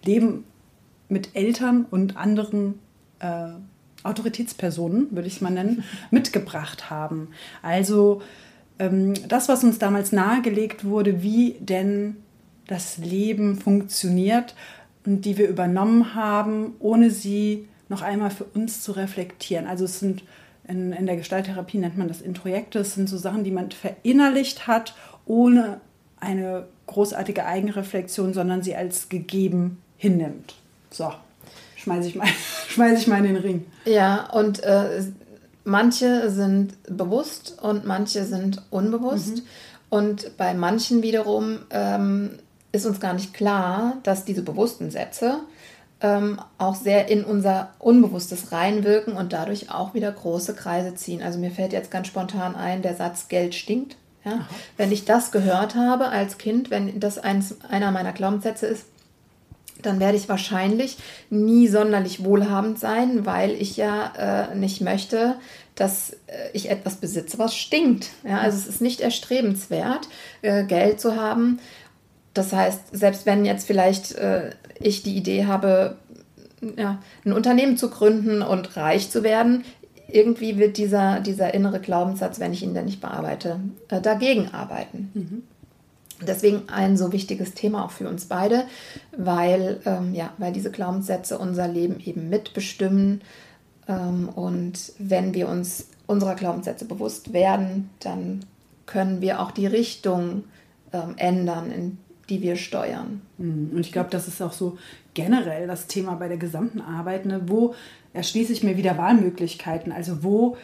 Leben 0.04 0.44
mit 1.08 1.34
Eltern 1.34 1.86
und 1.90 2.18
anderen 2.18 2.80
äh, 3.20 3.48
Autoritätspersonen, 4.02 5.06
würde 5.12 5.26
ich 5.26 5.36
es 5.36 5.40
mal 5.40 5.48
nennen, 5.48 5.84
mitgebracht 6.10 6.90
haben. 6.90 7.28
Also 7.62 8.20
ähm, 8.78 9.14
das, 9.26 9.48
was 9.48 9.64
uns 9.64 9.78
damals 9.78 10.12
nahegelegt 10.12 10.84
wurde, 10.84 11.22
wie 11.22 11.56
denn 11.60 12.16
das 12.66 12.98
Leben 12.98 13.56
funktioniert 13.56 14.54
und 15.04 15.24
die 15.24 15.36
wir 15.38 15.48
übernommen 15.48 16.14
haben, 16.14 16.74
ohne 16.78 17.10
sie 17.10 17.68
noch 17.88 18.02
einmal 18.02 18.30
für 18.30 18.44
uns 18.44 18.82
zu 18.82 18.92
reflektieren. 18.92 19.66
Also 19.66 19.84
es 19.84 20.00
sind 20.00 20.22
in, 20.66 20.92
in 20.92 21.06
der 21.06 21.16
Gestalttherapie 21.16 21.78
nennt 21.78 21.98
man 21.98 22.08
das 22.08 22.20
Introjekte, 22.20 22.80
es 22.80 22.94
sind 22.94 23.08
so 23.08 23.16
Sachen, 23.16 23.44
die 23.44 23.50
man 23.50 23.70
verinnerlicht 23.70 24.66
hat, 24.66 24.94
ohne 25.26 25.80
eine 26.18 26.66
großartige 26.86 27.44
Eigenreflexion, 27.44 28.32
sondern 28.32 28.62
sie 28.62 28.76
als 28.76 29.08
gegeben 29.08 29.82
hinnimmt. 29.96 30.54
So, 30.90 31.12
schmeiße 31.76 32.08
ich, 32.08 32.14
mal, 32.14 32.28
schmeiß 32.68 33.00
ich 33.00 33.06
mal 33.08 33.18
in 33.18 33.34
den 33.34 33.36
Ring. 33.36 33.66
Ja, 33.84 34.30
und 34.30 34.62
äh, 34.62 35.02
manche 35.64 36.30
sind 36.30 36.74
bewusst 36.84 37.58
und 37.60 37.84
manche 37.84 38.24
sind 38.24 38.62
unbewusst. 38.70 39.38
Mhm. 39.38 39.42
Und 39.90 40.36
bei 40.38 40.54
manchen 40.54 41.02
wiederum 41.02 41.58
ähm, 41.70 42.38
ist 42.72 42.86
uns 42.86 43.00
gar 43.00 43.12
nicht 43.14 43.34
klar, 43.34 43.98
dass 44.02 44.24
diese 44.24 44.42
bewussten 44.42 44.90
Sätze 44.90 45.40
ähm, 46.00 46.40
auch 46.58 46.74
sehr 46.74 47.08
in 47.08 47.24
unser 47.24 47.70
Unbewusstes 47.78 48.50
reinwirken 48.50 49.14
und 49.14 49.32
dadurch 49.32 49.70
auch 49.70 49.94
wieder 49.94 50.10
große 50.10 50.54
Kreise 50.54 50.94
ziehen. 50.94 51.22
Also 51.22 51.38
mir 51.38 51.50
fällt 51.50 51.72
jetzt 51.72 51.90
ganz 51.90 52.08
spontan 52.08 52.56
ein, 52.56 52.82
der 52.82 52.96
Satz 52.96 53.28
Geld 53.28 53.54
stinkt. 53.54 53.96
Ja? 54.24 54.46
Wenn 54.76 54.90
ich 54.90 55.04
das 55.04 55.30
gehört 55.30 55.74
habe 55.74 56.08
als 56.08 56.38
Kind, 56.38 56.70
wenn 56.70 56.98
das 56.98 57.18
eins, 57.18 57.56
einer 57.68 57.90
meiner 57.90 58.12
Glaubenssätze 58.12 58.66
ist, 58.66 58.86
dann 59.80 60.00
werde 60.00 60.16
ich 60.16 60.28
wahrscheinlich 60.28 60.96
nie 61.30 61.66
sonderlich 61.68 62.24
wohlhabend 62.24 62.78
sein, 62.78 63.26
weil 63.26 63.52
ich 63.52 63.76
ja 63.76 64.48
äh, 64.50 64.54
nicht 64.54 64.80
möchte, 64.80 65.36
dass 65.74 66.12
äh, 66.26 66.50
ich 66.52 66.70
etwas 66.70 66.96
besitze, 66.96 67.38
was 67.38 67.56
stinkt. 67.56 68.10
Ja, 68.24 68.38
also 68.38 68.58
es 68.58 68.66
ist 68.66 68.80
nicht 68.80 69.00
erstrebenswert, 69.00 70.08
äh, 70.42 70.64
Geld 70.64 71.00
zu 71.00 71.16
haben. 71.16 71.58
Das 72.34 72.52
heißt, 72.52 72.80
selbst 72.92 73.26
wenn 73.26 73.44
jetzt 73.44 73.66
vielleicht 73.66 74.12
äh, 74.12 74.50
ich 74.80 75.02
die 75.02 75.16
Idee 75.16 75.46
habe, 75.46 75.96
ja, 76.76 77.00
ein 77.24 77.32
Unternehmen 77.32 77.76
zu 77.76 77.90
gründen 77.90 78.42
und 78.42 78.76
reich 78.76 79.10
zu 79.10 79.22
werden, 79.22 79.64
irgendwie 80.08 80.58
wird 80.58 80.76
dieser, 80.76 81.20
dieser 81.20 81.54
innere 81.54 81.80
Glaubenssatz, 81.80 82.38
wenn 82.38 82.52
ich 82.52 82.62
ihn 82.62 82.74
denn 82.74 82.84
nicht 82.84 83.00
bearbeite, 83.00 83.60
äh, 83.88 84.00
dagegen 84.00 84.48
arbeiten. 84.52 85.10
Mhm. 85.14 85.42
Deswegen 86.26 86.68
ein 86.68 86.96
so 86.96 87.12
wichtiges 87.12 87.54
Thema 87.54 87.84
auch 87.84 87.90
für 87.90 88.08
uns 88.08 88.26
beide, 88.26 88.64
weil, 89.16 89.80
ähm, 89.84 90.14
ja, 90.14 90.32
weil 90.38 90.52
diese 90.52 90.70
Glaubenssätze 90.70 91.38
unser 91.38 91.66
Leben 91.66 91.98
eben 92.00 92.28
mitbestimmen. 92.28 93.22
Ähm, 93.88 94.28
und 94.28 94.92
wenn 94.98 95.34
wir 95.34 95.48
uns 95.48 95.88
unserer 96.06 96.34
Glaubenssätze 96.34 96.84
bewusst 96.84 97.32
werden, 97.32 97.90
dann 98.00 98.44
können 98.86 99.20
wir 99.20 99.40
auch 99.40 99.50
die 99.50 99.66
Richtung 99.66 100.44
ähm, 100.92 101.14
ändern, 101.16 101.72
in 101.72 101.98
die 102.28 102.42
wir 102.42 102.56
steuern. 102.56 103.22
Mhm. 103.38 103.70
Und 103.74 103.80
ich 103.80 103.92
glaube, 103.92 104.10
das 104.10 104.28
ist 104.28 104.40
auch 104.42 104.52
so 104.52 104.78
generell 105.14 105.66
das 105.66 105.86
Thema 105.86 106.14
bei 106.14 106.28
der 106.28 106.36
gesamten 106.36 106.80
Arbeit. 106.80 107.26
Ne? 107.26 107.42
Wo 107.46 107.74
erschließe 108.12 108.52
ich 108.52 108.62
mir 108.62 108.76
wieder 108.76 108.98
Wahlmöglichkeiten? 108.98 109.92
Also 109.92 110.22
wo 110.22 110.56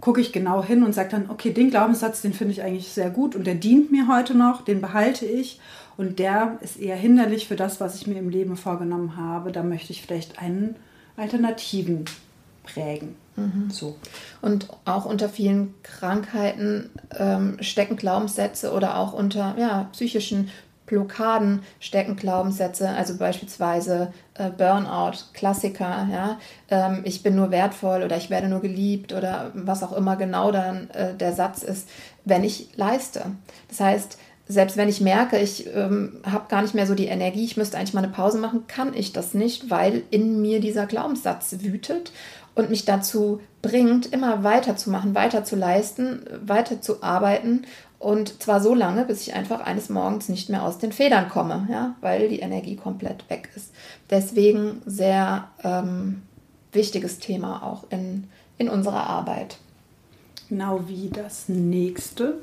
gucke 0.00 0.20
ich 0.20 0.32
genau 0.32 0.64
hin 0.64 0.82
und 0.82 0.94
sage 0.94 1.10
dann, 1.10 1.30
okay, 1.30 1.52
den 1.52 1.70
Glaubenssatz, 1.70 2.22
den 2.22 2.32
finde 2.32 2.52
ich 2.52 2.62
eigentlich 2.62 2.88
sehr 2.88 3.10
gut 3.10 3.36
und 3.36 3.46
der 3.46 3.54
dient 3.54 3.92
mir 3.92 4.08
heute 4.08 4.34
noch, 4.34 4.62
den 4.64 4.80
behalte 4.80 5.26
ich 5.26 5.60
und 5.96 6.18
der 6.18 6.58
ist 6.62 6.80
eher 6.80 6.96
hinderlich 6.96 7.46
für 7.46 7.56
das, 7.56 7.80
was 7.80 7.96
ich 7.96 8.06
mir 8.06 8.18
im 8.18 8.30
Leben 8.30 8.56
vorgenommen 8.56 9.16
habe. 9.16 9.52
Da 9.52 9.62
möchte 9.62 9.92
ich 9.92 10.00
vielleicht 10.00 10.38
einen 10.38 10.76
alternativen 11.16 12.06
prägen. 12.64 13.16
Mhm. 13.36 13.70
So. 13.70 13.96
Und 14.40 14.68
auch 14.84 15.04
unter 15.04 15.28
vielen 15.28 15.74
Krankheiten 15.82 16.90
ähm, 17.18 17.58
stecken 17.60 17.96
Glaubenssätze 17.96 18.72
oder 18.72 18.96
auch 18.98 19.12
unter 19.12 19.56
ja, 19.58 19.88
psychischen 19.92 20.48
Blockaden 20.90 21.62
stecken 21.78 22.16
Glaubenssätze, 22.16 22.88
also 22.88 23.16
beispielsweise 23.16 24.12
äh, 24.34 24.50
Burnout, 24.50 25.18
Klassiker, 25.32 26.08
ja, 26.10 26.38
ähm, 26.68 27.02
ich 27.04 27.22
bin 27.22 27.36
nur 27.36 27.52
wertvoll 27.52 28.02
oder 28.02 28.16
ich 28.16 28.28
werde 28.28 28.48
nur 28.48 28.60
geliebt 28.60 29.12
oder 29.12 29.52
was 29.54 29.84
auch 29.84 29.96
immer 29.96 30.16
genau 30.16 30.50
dann 30.50 30.90
äh, 30.90 31.14
der 31.14 31.32
Satz 31.32 31.62
ist, 31.62 31.88
wenn 32.24 32.42
ich 32.42 32.76
leiste. 32.76 33.24
Das 33.68 33.80
heißt, 33.80 34.18
selbst 34.48 34.76
wenn 34.76 34.88
ich 34.88 35.00
merke, 35.00 35.38
ich 35.38 35.68
ähm, 35.76 36.20
habe 36.24 36.48
gar 36.48 36.62
nicht 36.62 36.74
mehr 36.74 36.88
so 36.88 36.96
die 36.96 37.06
Energie, 37.06 37.44
ich 37.44 37.56
müsste 37.56 37.78
eigentlich 37.78 37.94
mal 37.94 38.02
eine 38.02 38.12
Pause 38.12 38.38
machen, 38.38 38.66
kann 38.66 38.92
ich 38.92 39.12
das 39.12 39.32
nicht, 39.32 39.70
weil 39.70 40.02
in 40.10 40.42
mir 40.42 40.58
dieser 40.58 40.86
Glaubenssatz 40.86 41.54
wütet 41.60 42.10
und 42.56 42.68
mich 42.68 42.84
dazu 42.84 43.40
bringt, 43.62 44.12
immer 44.12 44.42
weiterzumachen, 44.42 45.14
weiter 45.14 45.44
zu 45.44 45.54
leisten, 45.54 46.24
weiter 46.44 46.80
zu 46.80 47.00
arbeiten 47.04 47.62
und 48.00 48.42
zwar 48.42 48.62
so 48.62 48.74
lange, 48.74 49.04
bis 49.04 49.20
ich 49.20 49.34
einfach 49.34 49.60
eines 49.60 49.90
Morgens 49.90 50.30
nicht 50.30 50.48
mehr 50.48 50.62
aus 50.64 50.78
den 50.78 50.90
Federn 50.90 51.28
komme, 51.28 51.68
ja, 51.70 51.94
weil 52.00 52.30
die 52.30 52.40
Energie 52.40 52.74
komplett 52.74 53.28
weg 53.28 53.50
ist. 53.54 53.74
Deswegen 54.08 54.80
sehr 54.86 55.48
ähm, 55.62 56.22
wichtiges 56.72 57.18
Thema 57.18 57.62
auch 57.62 57.84
in, 57.90 58.24
in 58.56 58.70
unserer 58.70 59.06
Arbeit. 59.06 59.58
Genau 60.48 60.88
wie 60.88 61.10
das 61.10 61.50
nächste. 61.50 62.38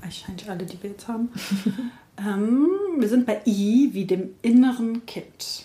Wahrscheinlich 0.00 0.48
alle, 0.48 0.64
die 0.64 0.80
wir 0.80 0.90
jetzt 0.90 1.08
haben. 1.08 1.28
ähm, 2.16 2.68
wir 2.96 3.08
sind 3.08 3.26
bei 3.26 3.40
I 3.46 3.90
wie 3.94 4.04
dem 4.04 4.36
inneren 4.42 5.04
Kind. 5.06 5.64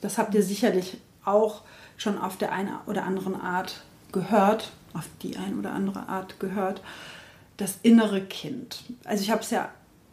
Das 0.00 0.16
habt 0.16 0.34
ihr 0.34 0.42
sicherlich 0.42 0.96
auch 1.26 1.60
schon 1.98 2.16
auf 2.18 2.38
der 2.38 2.52
einen 2.52 2.72
oder 2.86 3.04
anderen 3.04 3.38
Art 3.38 3.82
gehört, 4.10 4.72
auf 4.94 5.06
die 5.22 5.36
eine 5.36 5.56
oder 5.56 5.72
andere 5.72 6.08
Art 6.08 6.40
gehört 6.40 6.80
das 7.56 7.78
innere 7.82 8.20
Kind. 8.20 8.82
Also 9.04 9.22
ich 9.22 9.30
habe 9.30 9.42
es 9.42 9.50
ja 9.50 9.70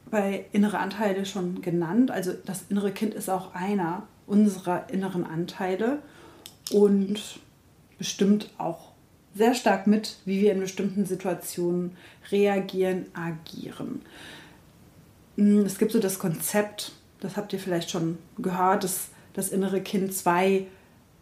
bei 0.10 0.46
innere 0.52 0.80
Anteile 0.80 1.26
schon 1.26 1.62
genannt. 1.62 2.12
Also 2.12 2.34
das 2.34 2.66
innere 2.70 2.92
Kind 2.92 3.14
ist 3.14 3.30
auch 3.30 3.56
einer 3.56 4.04
unserer 4.28 4.90
inneren 4.90 5.26
Anteile 5.26 6.00
und 6.72 7.20
bestimmt 7.98 8.50
auch 8.58 8.92
sehr 9.34 9.54
stark 9.54 9.88
mit, 9.88 10.18
wie 10.26 10.42
wir 10.42 10.52
in 10.52 10.60
bestimmten 10.60 11.06
Situationen 11.06 11.96
reagieren, 12.32 13.06
agieren. 13.14 14.02
Hm, 15.38 15.66
es 15.66 15.78
gibt 15.78 15.92
so 15.92 16.00
das 16.00 16.20
Konzept, 16.20 16.92
das 17.20 17.38
habt 17.38 17.54
ihr 17.54 17.60
vielleicht 17.60 17.90
schon 17.90 18.18
gehört, 18.38 18.84
dass 18.84 19.10
das 19.34 19.50
innere 19.50 19.82
Kind 19.82 20.14
zwei 20.14 20.68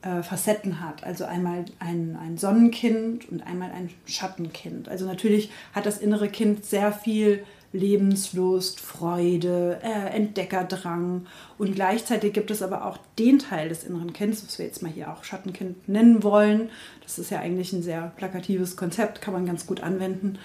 äh, 0.01 0.23
Facetten 0.23 0.79
hat. 0.79 1.03
Also 1.03 1.25
einmal 1.25 1.65
ein, 1.79 2.17
ein 2.21 2.37
Sonnenkind 2.37 3.29
und 3.29 3.45
einmal 3.45 3.71
ein 3.71 3.89
Schattenkind. 4.05 4.89
Also 4.89 5.05
natürlich 5.05 5.51
hat 5.73 5.85
das 5.85 5.97
innere 5.97 6.29
Kind 6.29 6.65
sehr 6.65 6.91
viel 6.91 7.43
Lebenslust, 7.71 8.79
Freude, 8.79 9.79
äh, 9.83 10.15
Entdeckerdrang. 10.15 11.27
Und 11.57 11.75
gleichzeitig 11.75 12.33
gibt 12.33 12.49
es 12.49 12.63
aber 12.63 12.85
auch 12.85 12.97
den 13.19 13.39
Teil 13.39 13.69
des 13.69 13.83
inneren 13.83 14.13
Kindes, 14.13 14.43
was 14.45 14.57
wir 14.57 14.65
jetzt 14.65 14.81
mal 14.81 14.91
hier 14.91 15.11
auch 15.11 15.23
Schattenkind 15.23 15.87
nennen 15.87 16.23
wollen. 16.23 16.69
Das 17.03 17.19
ist 17.19 17.29
ja 17.29 17.39
eigentlich 17.39 17.73
ein 17.73 17.83
sehr 17.83 18.11
plakatives 18.15 18.75
Konzept, 18.75 19.21
kann 19.21 19.33
man 19.33 19.45
ganz 19.45 19.67
gut 19.67 19.81
anwenden. 19.81 20.39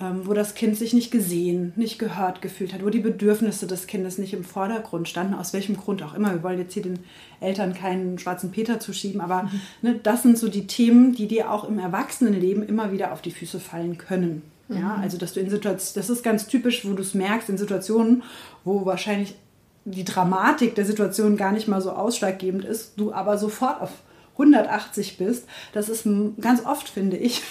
Ähm, 0.00 0.22
wo 0.26 0.32
das 0.32 0.56
Kind 0.56 0.76
sich 0.76 0.92
nicht 0.92 1.12
gesehen, 1.12 1.72
nicht 1.76 2.00
gehört 2.00 2.42
gefühlt 2.42 2.74
hat, 2.74 2.84
wo 2.84 2.90
die 2.90 2.98
Bedürfnisse 2.98 3.68
des 3.68 3.86
Kindes 3.86 4.18
nicht 4.18 4.34
im 4.34 4.42
Vordergrund 4.42 5.08
standen, 5.08 5.34
aus 5.34 5.52
welchem 5.52 5.76
Grund 5.76 6.02
auch 6.02 6.14
immer. 6.14 6.32
Wir 6.32 6.42
wollen 6.42 6.58
jetzt 6.58 6.74
hier 6.74 6.82
den 6.82 6.98
Eltern 7.40 7.74
keinen 7.74 8.18
schwarzen 8.18 8.50
Peter 8.50 8.80
zuschieben, 8.80 9.20
aber 9.20 9.44
mhm. 9.44 9.60
ne, 9.82 10.00
das 10.02 10.24
sind 10.24 10.36
so 10.36 10.48
die 10.48 10.66
Themen, 10.66 11.14
die 11.14 11.28
dir 11.28 11.48
auch 11.48 11.62
im 11.62 11.78
Erwachsenenleben 11.78 12.66
immer 12.66 12.90
wieder 12.90 13.12
auf 13.12 13.22
die 13.22 13.30
Füße 13.30 13.60
fallen 13.60 13.96
können. 13.96 14.42
Ja, 14.68 14.96
mhm. 14.96 15.02
also 15.02 15.16
dass 15.16 15.32
du 15.32 15.38
in 15.38 15.48
Situationen, 15.48 15.94
das 15.94 16.10
ist 16.10 16.24
ganz 16.24 16.48
typisch, 16.48 16.84
wo 16.84 16.94
du 16.94 17.02
es 17.02 17.14
merkst, 17.14 17.48
in 17.48 17.58
Situationen, 17.58 18.24
wo 18.64 18.86
wahrscheinlich 18.86 19.36
die 19.84 20.04
Dramatik 20.04 20.74
der 20.74 20.86
Situation 20.86 21.36
gar 21.36 21.52
nicht 21.52 21.68
mal 21.68 21.80
so 21.80 21.92
ausschlaggebend 21.92 22.64
ist, 22.64 22.94
du 22.96 23.12
aber 23.12 23.38
sofort 23.38 23.80
auf 23.80 23.90
180 24.34 25.16
bist, 25.16 25.46
das 25.72 25.88
ist 25.88 26.06
ganz 26.40 26.66
oft, 26.66 26.88
finde 26.88 27.16
ich, 27.16 27.42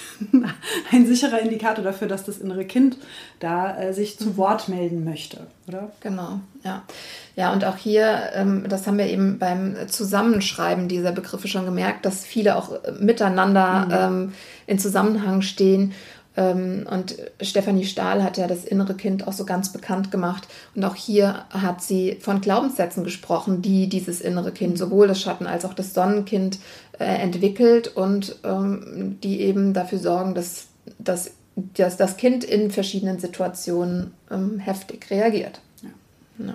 ein 0.91 1.07
sicherer 1.07 1.39
Indikator 1.39 1.83
dafür, 1.83 2.07
dass 2.07 2.25
das 2.25 2.39
innere 2.39 2.65
Kind 2.65 2.97
da 3.39 3.77
äh, 3.77 3.93
sich 3.93 4.19
zu 4.19 4.29
mhm. 4.29 4.37
Wort 4.37 4.67
melden 4.67 5.03
möchte, 5.05 5.47
oder? 5.67 5.91
Genau, 6.01 6.41
ja. 6.63 6.83
Ja, 7.35 7.51
und 7.51 7.65
auch 7.65 7.77
hier, 7.77 8.31
ähm, 8.35 8.65
das 8.67 8.85
haben 8.85 8.97
wir 8.97 9.07
eben 9.07 9.39
beim 9.39 9.75
Zusammenschreiben 9.87 10.87
dieser 10.87 11.11
Begriffe 11.11 11.47
schon 11.47 11.65
gemerkt, 11.65 12.05
dass 12.05 12.25
viele 12.25 12.57
auch 12.57 12.71
miteinander 12.99 13.85
mhm. 13.85 14.25
ähm, 14.25 14.33
in 14.67 14.77
Zusammenhang 14.77 15.41
stehen 15.41 15.93
und 16.35 17.15
Stefanie 17.41 17.85
Stahl 17.85 18.23
hat 18.23 18.37
ja 18.37 18.47
das 18.47 18.65
innere 18.65 18.95
Kind 18.95 19.27
auch 19.27 19.33
so 19.33 19.45
ganz 19.45 19.71
bekannt 19.71 20.09
gemacht. 20.09 20.47
Und 20.73 20.83
auch 20.83 20.95
hier 20.95 21.45
hat 21.51 21.83
sie 21.83 22.17
von 22.21 22.41
Glaubenssätzen 22.41 23.03
gesprochen, 23.03 23.61
die 23.61 23.87
dieses 23.87 24.19
innere 24.19 24.51
Kind, 24.51 24.77
sowohl 24.79 25.07
das 25.07 25.21
Schatten 25.21 25.45
als 25.45 25.63
auch 25.63 25.75
das 25.75 25.93
Sonnenkind, 25.93 26.57
äh, 26.99 27.05
entwickelt 27.05 27.95
und 27.95 28.35
ähm, 28.43 29.19
die 29.21 29.41
eben 29.41 29.73
dafür 29.73 29.99
sorgen, 29.99 30.33
dass, 30.33 30.67
dass, 30.97 31.31
dass 31.55 31.97
das 31.97 32.17
Kind 32.17 32.43
in 32.43 32.71
verschiedenen 32.71 33.19
Situationen 33.19 34.11
ähm, 34.31 34.59
heftig 34.59 35.09
reagiert. 35.11 35.61
Ja. 35.81 36.45
Ja. 36.47 36.53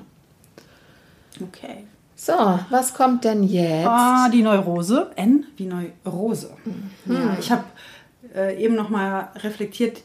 Okay. 1.41 1.85
So, 2.17 2.33
was 2.71 2.95
kommt 2.95 3.23
denn 3.23 3.45
jetzt? 3.45 3.87
Ah, 3.87 4.29
die 4.29 4.43
Neurose. 4.43 5.13
N 5.15 5.47
wie 5.57 5.67
Neurose. 5.67 6.51
Mhm. 6.65 7.15
Ja, 7.15 7.37
ich 7.39 7.53
habe 7.53 7.63
äh, 8.35 8.63
eben 8.63 8.75
nochmal 8.75 9.31
reflektiert. 9.37 10.03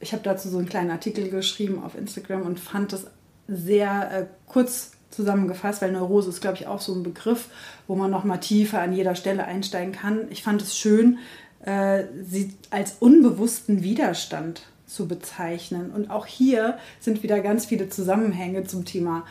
Ich 0.00 0.12
habe 0.12 0.22
dazu 0.22 0.48
so 0.48 0.58
einen 0.58 0.68
kleinen 0.68 0.90
Artikel 0.90 1.30
geschrieben 1.30 1.82
auf 1.82 1.94
Instagram 1.96 2.42
und 2.42 2.58
fand 2.58 2.92
das 2.92 3.06
sehr 3.48 4.10
äh, 4.12 4.26
kurz 4.46 4.92
zusammengefasst, 5.10 5.82
weil 5.82 5.92
Neurose 5.92 6.30
ist, 6.30 6.40
glaube 6.40 6.56
ich, 6.56 6.66
auch 6.66 6.80
so 6.80 6.94
ein 6.94 7.02
Begriff, 7.02 7.48
wo 7.86 7.94
man 7.94 8.10
nochmal 8.10 8.40
tiefer 8.40 8.80
an 8.80 8.92
jeder 8.92 9.14
Stelle 9.14 9.44
einsteigen 9.44 9.92
kann. 9.92 10.26
Ich 10.30 10.42
fand 10.42 10.62
es 10.62 10.76
schön, 10.76 11.18
äh, 11.64 12.04
sie 12.22 12.54
als 12.70 12.96
unbewussten 12.98 13.82
Widerstand 13.82 14.62
zu 14.86 15.08
bezeichnen. 15.08 15.90
Und 15.90 16.10
auch 16.10 16.26
hier 16.26 16.78
sind 17.00 17.22
wieder 17.22 17.40
ganz 17.40 17.66
viele 17.66 17.88
Zusammenhänge 17.88 18.64
zum 18.64 18.84
Thema 18.84 19.24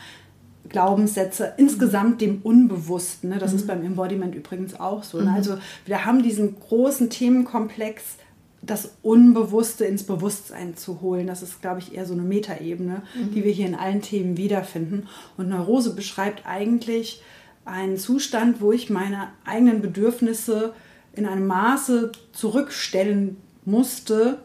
Glaubenssätze, 0.68 1.54
insgesamt 1.56 2.20
dem 2.20 2.40
Unbewussten. 2.42 3.30
Ne? 3.30 3.38
Das 3.38 3.52
mhm. 3.52 3.58
ist 3.58 3.66
beim 3.66 3.84
Embodiment 3.84 4.34
übrigens 4.34 4.78
auch 4.78 5.02
so. 5.02 5.18
Ne? 5.18 5.30
Mhm. 5.30 5.34
Also 5.34 5.58
wir 5.86 6.04
haben 6.04 6.22
diesen 6.22 6.58
großen 6.58 7.10
Themenkomplex 7.10 8.16
das 8.62 8.92
Unbewusste 9.02 9.84
ins 9.84 10.04
Bewusstsein 10.04 10.76
zu 10.76 11.00
holen. 11.00 11.26
Das 11.26 11.42
ist, 11.42 11.60
glaube 11.60 11.80
ich, 11.80 11.94
eher 11.94 12.06
so 12.06 12.14
eine 12.14 12.22
Metaebene, 12.22 13.02
mhm. 13.14 13.34
die 13.34 13.44
wir 13.44 13.52
hier 13.52 13.66
in 13.66 13.74
allen 13.74 14.02
Themen 14.02 14.36
wiederfinden. 14.36 15.08
Und 15.36 15.48
Neurose 15.48 15.94
beschreibt 15.94 16.46
eigentlich 16.46 17.22
einen 17.64 17.96
Zustand, 17.96 18.60
wo 18.60 18.72
ich 18.72 18.88
meine 18.88 19.28
eigenen 19.44 19.82
Bedürfnisse 19.82 20.74
in 21.12 21.26
einem 21.26 21.46
Maße 21.46 22.12
zurückstellen 22.32 23.36
musste, 23.64 24.38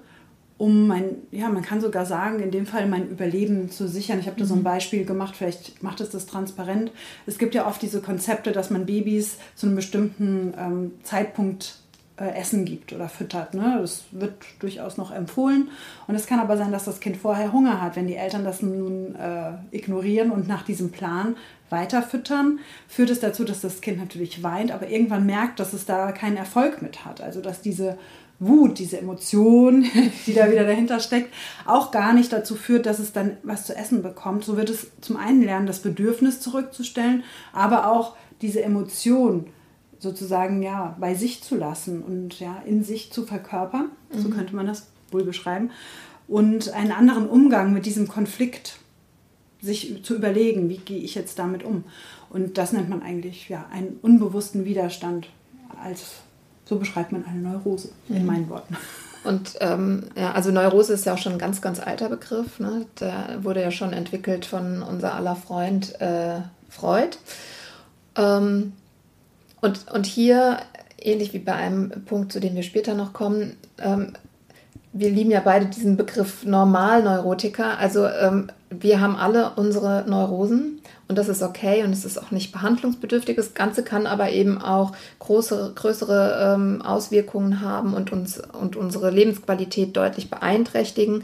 um 0.58 0.88
mein, 0.88 1.18
ja, 1.32 1.50
man 1.50 1.62
kann 1.62 1.82
sogar 1.82 2.06
sagen, 2.06 2.40
in 2.40 2.52
dem 2.52 2.66
Fall 2.66 2.88
mein 2.88 3.10
Überleben 3.10 3.70
zu 3.70 3.88
sichern. 3.88 4.20
Ich 4.20 4.28
habe 4.28 4.40
da 4.40 4.46
so 4.46 4.56
ein 4.56 4.62
mhm. 4.62 4.66
Beispiel 4.66 5.06
gemacht, 5.06 5.36
vielleicht 5.36 5.84
macht 5.84 6.02
es 6.02 6.10
das 6.10 6.26
transparent. 6.26 6.92
Es 7.26 7.38
gibt 7.38 7.54
ja 7.54 7.68
oft 7.68 7.82
diese 7.82 8.02
Konzepte, 8.02 8.52
dass 8.52 8.70
man 8.70 8.86
Babys 8.86 9.38
zu 9.56 9.68
einem 9.68 9.76
bestimmten 9.76 10.54
ähm, 10.58 10.92
Zeitpunkt 11.04 11.80
äh, 12.20 12.30
Essen 12.30 12.66
gibt 12.66 12.92
oder 12.92 13.08
füttert. 13.08 13.54
Ne? 13.54 13.78
Das 13.80 14.06
wird 14.12 14.34
durchaus 14.60 14.98
noch 14.98 15.12
empfohlen. 15.12 15.70
Und 16.08 16.16
es 16.16 16.26
kann 16.26 16.40
aber 16.40 16.58
sein, 16.58 16.72
dass 16.72 16.86
das 16.86 17.00
Kind 17.00 17.18
vorher 17.18 17.54
Hunger 17.54 17.80
hat. 17.80 17.96
Wenn 17.96 18.08
die 18.08 18.16
Eltern 18.16 18.44
das 18.44 18.64
nun 18.64 19.16
äh, 19.16 19.52
ignorieren 19.70 20.32
und 20.32 20.48
nach 20.48 20.64
diesem 20.64 20.92
Plan 20.92 21.36
weiter 21.70 22.02
füttern, 22.02 22.60
führt 22.88 23.12
es 23.12 23.20
dazu, 23.20 23.44
dass 23.44 23.62
das 23.62 23.82
Kind 23.82 24.00
natürlich 24.00 24.42
weint, 24.42 24.72
aber 24.72 24.88
irgendwann 24.90 25.26
merkt, 25.26 25.60
dass 25.60 25.74
es 25.74 25.86
da 25.86 26.12
keinen 26.12 26.38
Erfolg 26.38 26.82
mit 26.82 27.06
hat. 27.06 27.22
Also 27.22 27.42
dass 27.42 27.62
diese 27.62 27.98
Wut, 28.40 28.80
diese 28.80 29.00
Emotion, 29.00 29.86
die 30.26 30.34
da 30.34 30.52
wieder 30.52 30.66
dahinter 30.66 31.00
steckt, 31.00 31.34
auch 31.66 31.92
gar 31.92 32.14
nicht 32.14 32.32
dazu 32.32 32.56
führt, 32.56 32.86
dass 32.86 33.00
es 33.00 33.14
dann 33.14 33.38
was 33.44 33.66
zu 33.66 33.76
essen 33.76 34.04
bekommt. 34.04 34.44
So 34.44 34.58
wird 34.58 34.70
es 34.70 34.88
zum 35.02 35.18
einen 35.18 35.42
lernen, 35.42 35.68
das 35.68 35.80
Bedürfnis 35.80 36.40
zurückzustellen, 36.40 37.24
aber 37.54 37.92
auch 37.92 38.16
diese 38.42 38.62
Emotion 38.62 39.48
sozusagen 40.00 40.62
ja 40.62 40.96
bei 41.00 41.16
sich 41.16 41.42
zu 41.42 41.56
lassen 41.56 42.04
und 42.04 42.40
ja 42.40 42.62
in 42.66 42.84
sich 42.84 43.12
zu 43.12 43.26
verkörpern, 43.26 43.90
mhm. 44.14 44.20
so 44.20 44.30
könnte 44.30 44.56
man 44.56 44.68
das 44.68 44.88
wohl 45.12 45.24
beschreiben, 45.24 45.72
und 46.28 46.74
einen 46.74 46.92
anderen 46.92 47.28
Umgang 47.28 47.74
mit 47.74 47.86
diesem 47.86 48.08
Konflikt 48.08 48.80
sich 49.62 50.04
zu 50.04 50.16
überlegen, 50.16 50.70
wie 50.70 50.78
gehe 50.78 51.00
ich 51.00 51.16
jetzt 51.16 51.40
damit 51.40 51.64
um. 51.64 51.86
Und 52.30 52.58
das 52.58 52.74
nennt 52.74 52.90
man 52.90 53.02
eigentlich 53.02 53.50
ja 53.50 53.66
einen 53.72 53.98
unbewussten 54.02 54.66
Widerstand. 54.66 55.30
Als 55.82 56.18
so 56.68 56.78
beschreibt 56.78 57.12
man 57.12 57.26
eine 57.26 57.40
Neurose 57.40 57.90
mhm. 58.08 58.16
in 58.16 58.26
meinen 58.26 58.50
Worten. 58.50 58.76
Und 59.24 59.56
ähm, 59.60 60.04
ja, 60.16 60.32
also 60.32 60.52
Neurose 60.52 60.94
ist 60.94 61.06
ja 61.06 61.14
auch 61.14 61.18
schon 61.18 61.34
ein 61.34 61.40
ganz, 61.40 61.62
ganz 61.62 61.80
alter 61.80 62.10
Begriff. 62.10 62.60
Ne? 62.60 62.86
Der 63.00 63.40
wurde 63.42 63.62
ja 63.62 63.72
schon 63.72 63.92
entwickelt 63.92 64.46
von 64.46 64.82
unser 64.82 65.16
aller 65.16 65.36
Freund 65.36 66.00
äh, 66.00 66.40
Freud. 66.70 67.18
Ähm, 68.16 68.74
und, 69.60 69.92
und 69.92 70.06
hier, 70.06 70.60
ähnlich 71.00 71.34
wie 71.34 71.40
bei 71.40 71.54
einem 71.54 71.90
Punkt, 72.06 72.32
zu 72.32 72.40
dem 72.40 72.56
wir 72.56 72.64
später 72.64 72.94
noch 72.94 73.12
kommen, 73.12 73.58
ähm, 73.80 74.14
wir 74.94 75.10
lieben 75.10 75.32
ja 75.32 75.42
beide 75.42 75.66
diesen 75.66 75.98
Begriff 75.98 76.46
Normalneurotiker. 76.46 77.78
Also 77.78 78.08
ähm, 78.08 78.50
wir 78.70 79.02
haben 79.02 79.16
alle 79.16 79.52
unsere 79.56 80.06
Neurosen 80.08 80.77
und 81.08 81.18
das 81.18 81.30
ist 81.30 81.42
okay 81.42 81.84
und 81.84 81.94
es 81.94 82.04
ist 82.04 82.18
auch 82.22 82.32
nicht 82.32 82.52
behandlungsbedürftig. 82.52 83.38
Das 83.38 83.54
Ganze 83.54 83.84
kann 83.84 84.08
aber 84.08 84.32
eben 84.32 84.62
auch 84.62 84.92
große, 85.20 85.72
größere 85.74 86.56
ähm, 86.56 86.82
Auswirkungen 86.82 87.62
haben 87.62 87.94
und 87.94 88.12
uns 88.12 88.40
und 88.40 88.76
unsere 88.76 89.10
Lebensqualität 89.10 89.96
deutlich 89.96 90.30
beeinträchtigen. 90.30 91.24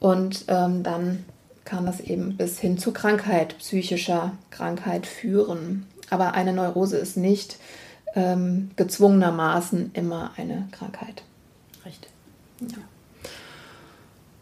Und 0.00 0.46
ähm, 0.48 0.82
dann 0.82 1.24
kann 1.64 1.86
das 1.86 2.00
eben 2.00 2.36
bis 2.36 2.58
hin 2.58 2.78
zu 2.78 2.92
Krankheit, 2.92 3.56
psychischer 3.58 4.32
Krankheit 4.50 5.06
führen. 5.06 5.86
Aber 6.10 6.34
eine 6.34 6.52
Neurose 6.52 6.96
ist 6.96 7.16
nicht 7.16 7.58
ähm, 8.14 8.72
gezwungenermaßen 8.74 9.92
immer 9.94 10.32
eine 10.36 10.68
Krankheit. 10.72 11.22
Richtig. 11.86 12.10
Ja. 12.60 12.78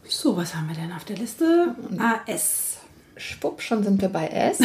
So, 0.09 0.37
was 0.37 0.57
haben 0.57 0.69
wir 0.69 0.75
denn 0.75 0.93
auf 0.93 1.05
der 1.05 1.17
Liste? 1.17 1.75
AS. 1.99 2.70
Schwupp, 3.21 3.63
schon 3.63 3.83
sind 3.85 4.01
wir 4.01 4.09
bei 4.09 4.29
S. 4.29 4.59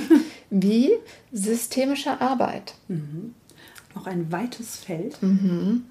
Wie 0.50 0.90
systemische 1.32 2.20
Arbeit. 2.20 2.74
Mhm. 2.88 3.34
Noch 3.94 4.06
ein 4.06 4.32
weites 4.32 4.76
Feld. 4.76 5.22
Mhm. 5.22 5.84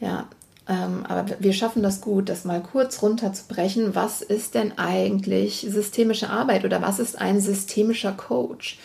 Ja, 0.00 0.28
ähm, 0.68 1.04
aber 1.06 1.36
wir 1.38 1.52
schaffen 1.52 1.82
das 1.82 2.00
gut, 2.00 2.28
das 2.28 2.44
mal 2.44 2.62
kurz 2.62 3.02
runterzubrechen. 3.02 3.94
Was 3.94 4.22
ist 4.22 4.54
denn 4.54 4.78
eigentlich 4.78 5.66
systemische 5.68 6.30
Arbeit 6.30 6.64
oder 6.64 6.80
was 6.82 6.98
ist 6.98 7.20
ein 7.20 7.40
systemischer 7.40 8.12
Coach? 8.12 8.78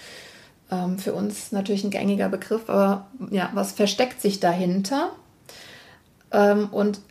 ähm, 0.72 0.98
für 0.98 1.14
uns 1.14 1.52
natürlich 1.52 1.84
ein 1.84 1.92
gängiger 1.92 2.30
Begriff, 2.30 2.70
aber 2.70 3.08
ja, 3.32 3.50
was 3.54 3.72
versteckt 3.72 4.22
sich 4.22 4.40
dahinter? 4.40 5.12
Ähm, 6.32 6.70
und 6.72 7.02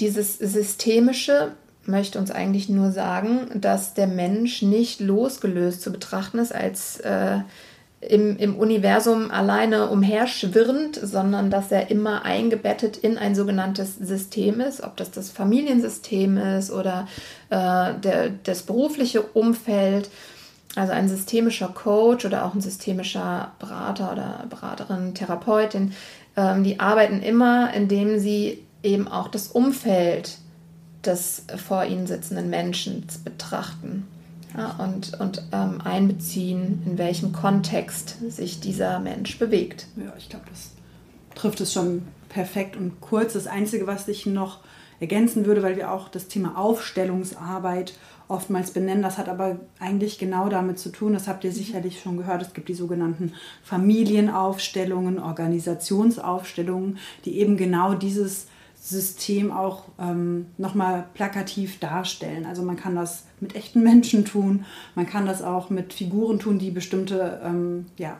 dieses 0.00 0.38
Systemische 0.38 1.52
möchte 1.84 2.18
uns 2.18 2.30
eigentlich 2.30 2.68
nur 2.68 2.92
sagen, 2.92 3.48
dass 3.54 3.94
der 3.94 4.06
Mensch 4.06 4.62
nicht 4.62 5.00
losgelöst 5.00 5.82
zu 5.82 5.90
betrachten 5.90 6.38
ist 6.38 6.54
als 6.54 7.00
äh, 7.00 7.38
im, 8.00 8.36
im 8.36 8.56
Universum 8.56 9.30
alleine 9.30 9.88
umherschwirrend, 9.88 10.98
sondern 11.00 11.50
dass 11.50 11.70
er 11.70 11.90
immer 11.90 12.24
eingebettet 12.24 12.96
in 12.96 13.16
ein 13.16 13.34
sogenanntes 13.34 13.96
System 13.96 14.60
ist, 14.60 14.82
ob 14.82 14.96
das 14.96 15.12
das 15.12 15.30
Familiensystem 15.30 16.36
ist 16.36 16.72
oder 16.72 17.06
äh, 17.50 17.94
der, 18.00 18.30
das 18.42 18.62
berufliche 18.62 19.22
Umfeld 19.22 20.10
also 20.74 20.92
ein 20.92 21.08
systemischer 21.08 21.68
Coach 21.68 22.24
oder 22.24 22.46
auch 22.46 22.54
ein 22.54 22.60
systemischer 22.60 23.52
Berater 23.58 24.12
oder 24.12 24.46
Beraterin, 24.48 25.14
Therapeutin, 25.14 25.92
ähm, 26.36 26.64
die 26.64 26.80
arbeiten 26.80 27.20
immer, 27.20 27.74
indem 27.74 28.18
sie 28.18 28.64
eben 28.82 29.06
auch 29.06 29.28
das 29.28 29.48
Umfeld 29.48 30.38
des 31.04 31.44
vor 31.64 31.84
ihnen 31.84 32.06
sitzenden 32.06 32.50
Menschen 32.50 33.06
betrachten 33.24 34.06
ja, 34.56 34.76
und, 34.78 35.18
und 35.18 35.42
ähm, 35.52 35.80
einbeziehen, 35.82 36.82
in 36.86 36.98
welchem 36.98 37.32
Kontext 37.32 38.16
sich 38.28 38.60
dieser 38.60 39.00
Mensch 39.00 39.38
bewegt. 39.38 39.86
Ja, 39.96 40.12
ich 40.18 40.28
glaube, 40.28 40.44
das 40.50 40.70
trifft 41.34 41.60
es 41.60 41.72
schon 41.72 42.02
perfekt 42.28 42.76
und 42.76 43.00
kurz. 43.00 43.32
Das 43.32 43.46
Einzige, 43.46 43.86
was 43.86 44.08
ich 44.08 44.26
noch 44.26 44.60
ergänzen 45.00 45.46
würde, 45.46 45.62
weil 45.62 45.76
wir 45.76 45.90
auch 45.90 46.08
das 46.08 46.28
Thema 46.28 46.56
Aufstellungsarbeit 46.56 47.94
oftmals 48.28 48.70
benennen. 48.70 49.02
Das 49.02 49.18
hat 49.18 49.28
aber 49.28 49.60
eigentlich 49.78 50.18
genau 50.18 50.48
damit 50.48 50.78
zu 50.78 50.90
tun, 50.90 51.12
das 51.12 51.28
habt 51.28 51.44
ihr 51.44 51.52
sicherlich 51.52 52.00
schon 52.00 52.16
gehört, 52.16 52.42
es 52.42 52.54
gibt 52.54 52.68
die 52.68 52.74
sogenannten 52.74 53.34
Familienaufstellungen, 53.62 55.18
Organisationsaufstellungen, 55.18 56.98
die 57.24 57.38
eben 57.38 57.56
genau 57.56 57.94
dieses 57.94 58.46
System 58.84 59.52
auch 59.52 59.84
ähm, 60.00 60.46
nochmal 60.58 61.06
plakativ 61.14 61.78
darstellen. 61.78 62.44
Also 62.46 62.62
man 62.62 62.76
kann 62.76 62.96
das 62.96 63.22
mit 63.38 63.54
echten 63.54 63.82
Menschen 63.84 64.24
tun, 64.24 64.64
man 64.96 65.06
kann 65.06 65.24
das 65.24 65.40
auch 65.40 65.70
mit 65.70 65.92
Figuren 65.92 66.40
tun, 66.40 66.58
die 66.58 66.72
bestimmte, 66.72 67.40
ähm, 67.44 67.86
ja, 67.96 68.16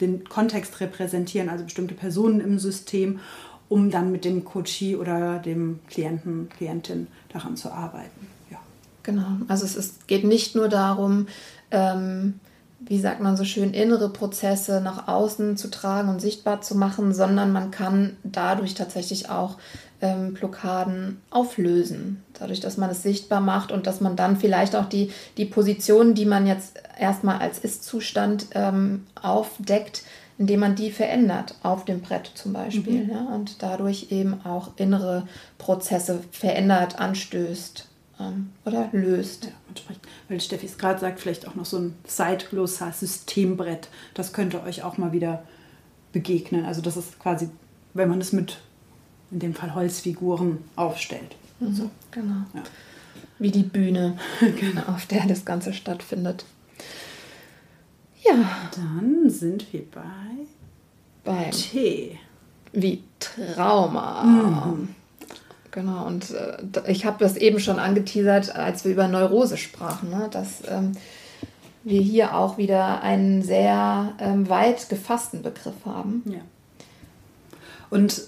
den 0.00 0.24
Kontext 0.24 0.80
repräsentieren, 0.80 1.50
also 1.50 1.64
bestimmte 1.64 1.94
Personen 1.94 2.40
im 2.40 2.58
System, 2.58 3.20
um 3.68 3.90
dann 3.90 4.10
mit 4.10 4.24
dem 4.24 4.44
Coachie 4.44 4.96
oder 4.96 5.38
dem 5.38 5.80
Klienten, 5.88 6.48
Klientin 6.48 7.08
daran 7.30 7.56
zu 7.56 7.70
arbeiten. 7.70 8.26
Ja. 8.50 8.58
Genau, 9.02 9.26
also 9.48 9.66
es 9.66 9.76
ist, 9.76 10.08
geht 10.08 10.24
nicht 10.24 10.54
nur 10.54 10.68
darum, 10.68 11.26
ähm, 11.70 12.40
wie 12.80 13.00
sagt 13.00 13.20
man 13.20 13.36
so 13.36 13.44
schön, 13.44 13.72
innere 13.72 14.10
Prozesse 14.10 14.80
nach 14.80 15.08
außen 15.08 15.56
zu 15.56 15.70
tragen 15.70 16.08
und 16.08 16.20
sichtbar 16.20 16.60
zu 16.60 16.74
machen, 16.74 17.14
sondern 17.14 17.52
man 17.52 17.70
kann 17.70 18.16
dadurch 18.22 18.74
tatsächlich 18.74 19.30
auch 19.30 19.56
ähm, 20.00 20.34
Blockaden 20.34 21.20
auflösen. 21.30 22.22
Dadurch, 22.38 22.60
dass 22.60 22.76
man 22.76 22.90
es 22.90 23.02
sichtbar 23.02 23.40
macht 23.40 23.72
und 23.72 23.86
dass 23.86 24.00
man 24.00 24.16
dann 24.16 24.36
vielleicht 24.36 24.76
auch 24.76 24.86
die, 24.86 25.10
die 25.36 25.44
Positionen, 25.46 26.14
die 26.14 26.26
man 26.26 26.46
jetzt 26.46 26.80
erstmal 26.98 27.38
als 27.38 27.58
Ist-Zustand 27.58 28.46
ähm, 28.52 29.06
aufdeckt, 29.20 30.02
indem 30.38 30.60
man 30.60 30.74
die 30.74 30.90
verändert, 30.90 31.54
auf 31.62 31.84
dem 31.84 32.00
Brett 32.00 32.30
zum 32.34 32.52
Beispiel. 32.52 33.04
Mhm. 33.04 33.10
Ja, 33.10 33.24
und 33.34 33.62
dadurch 33.62 34.08
eben 34.10 34.44
auch 34.44 34.72
innere 34.76 35.26
Prozesse 35.58 36.20
verändert, 36.30 36.98
anstößt 36.98 37.88
ähm, 38.20 38.50
oder 38.64 38.88
löst. 38.92 39.46
Ja, 39.46 39.94
weil 40.28 40.40
Steffi 40.40 40.66
es 40.66 40.78
gerade 40.78 41.00
sagt, 41.00 41.20
vielleicht 41.20 41.48
auch 41.48 41.54
noch 41.54 41.64
so 41.64 41.78
ein 41.78 41.94
zeitloser 42.04 42.92
Systembrett. 42.92 43.88
Das 44.14 44.32
könnte 44.32 44.62
euch 44.62 44.82
auch 44.82 44.98
mal 44.98 45.12
wieder 45.12 45.42
begegnen. 46.12 46.64
Also 46.64 46.80
das 46.80 46.96
ist 46.96 47.18
quasi, 47.18 47.48
wenn 47.94 48.08
man 48.08 48.20
es 48.20 48.32
mit, 48.32 48.58
in 49.30 49.38
dem 49.38 49.54
Fall 49.54 49.74
Holzfiguren, 49.74 50.58
aufstellt. 50.76 51.36
Mhm, 51.60 51.74
so. 51.74 51.90
Genau. 52.10 52.44
Ja. 52.54 52.62
Wie 53.38 53.50
die 53.50 53.62
Bühne, 53.62 54.18
genau. 54.40 54.82
auf 54.88 55.06
der 55.06 55.26
das 55.26 55.44
Ganze 55.44 55.72
stattfindet. 55.72 56.44
Ja. 58.22 58.34
Dann 58.74 59.30
sind 59.30 59.72
wir 59.72 59.84
bei, 59.90 60.02
bei 61.24 61.50
T. 61.50 62.18
Wie 62.72 63.02
Trauma. 63.20 64.22
Mhm. 64.24 64.88
Genau, 65.70 66.06
und 66.06 66.30
äh, 66.30 66.90
ich 66.90 67.04
habe 67.04 67.18
das 67.22 67.36
eben 67.36 67.60
schon 67.60 67.78
angeteasert, 67.78 68.56
als 68.56 68.84
wir 68.84 68.92
über 68.92 69.08
Neurose 69.08 69.58
sprachen, 69.58 70.08
ne? 70.08 70.28
dass 70.30 70.62
ähm, 70.66 70.92
wir 71.84 72.00
hier 72.00 72.34
auch 72.34 72.56
wieder 72.56 73.02
einen 73.02 73.42
sehr 73.42 74.14
ähm, 74.18 74.48
weit 74.48 74.88
gefassten 74.88 75.42
Begriff 75.42 75.74
haben. 75.84 76.22
Ja. 76.24 76.40
Und 77.90 78.22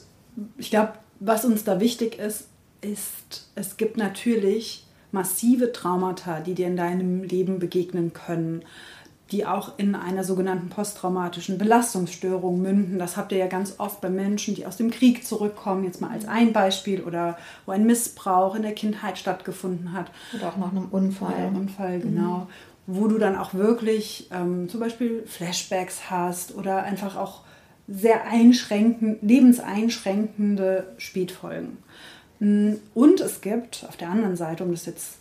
ich 0.57 0.70
glaube, 0.70 0.92
was 1.20 1.44
uns 1.44 1.64
da 1.64 1.81
wichtig 1.81 2.18
ist, 2.18 2.48
ist, 2.81 3.51
es 3.55 3.77
gibt 3.77 3.96
natürlich 3.96 4.87
massive 5.11 5.72
Traumata, 5.72 6.40
die 6.40 6.55
dir 6.55 6.66
in 6.66 6.77
deinem 6.77 7.22
Leben 7.22 7.59
begegnen 7.59 8.12
können 8.12 8.62
die 9.31 9.44
auch 9.44 9.79
in 9.79 9.94
einer 9.94 10.24
sogenannten 10.24 10.70
posttraumatischen 10.70 11.59
Belastungsstörung 11.59 12.62
münden. 12.62 12.98
Das 12.98 13.16
habt 13.16 13.33
ihr 13.33 13.38
ja 13.38 13.46
ganz 13.46 13.74
oft 13.79 14.01
bei 14.01 14.09
Menschen, 14.09 14.55
die 14.55 14.64
aus 14.64 14.79
dem 14.79 14.90
Krieg 14.90 15.27
zurückkommen, 15.27 15.85
jetzt 15.85 16.01
mal 16.01 16.11
als 16.11 16.27
ein 16.27 16.53
Beispiel, 16.53 17.03
oder 17.03 17.37
wo 17.66 17.72
ein 17.72 17.85
Missbrauch 17.85 18.55
in 18.55 18.62
der 18.62 18.72
Kindheit 18.72 19.18
stattgefunden 19.18 19.92
hat. 19.92 20.11
Oder 20.35 20.48
auch 20.48 20.57
nach 20.57 20.70
einem 20.70 20.87
Unfall. 20.90 21.51
Oder 21.51 21.59
Unfall, 21.59 22.01
genau. 22.01 22.37
Mhm. 22.37 22.46
Wo 22.87 23.07
du 23.07 23.18
dann 23.18 23.37
auch 23.37 23.53
wirklich 23.53 24.31
ähm, 24.33 24.68
zum 24.70 24.81
Beispiel 24.81 25.22
Flashbacks 25.27 26.11
hast 26.11 26.55
oder 26.55 26.85
einfach 26.85 27.16
auch 27.16 27.42
sehr 27.88 28.27
einschränkend, 28.27 29.22
lebenseinschränkende 29.22 30.92
Spätfolgen. 30.98 31.79
Und 32.38 33.20
es 33.20 33.40
gibt 33.40 33.85
auf 33.88 33.96
der 33.96 34.11
anderen 34.11 34.37
Seite, 34.37 34.62
um 34.62 34.70
das 34.70 34.87
jetzt 34.87 35.16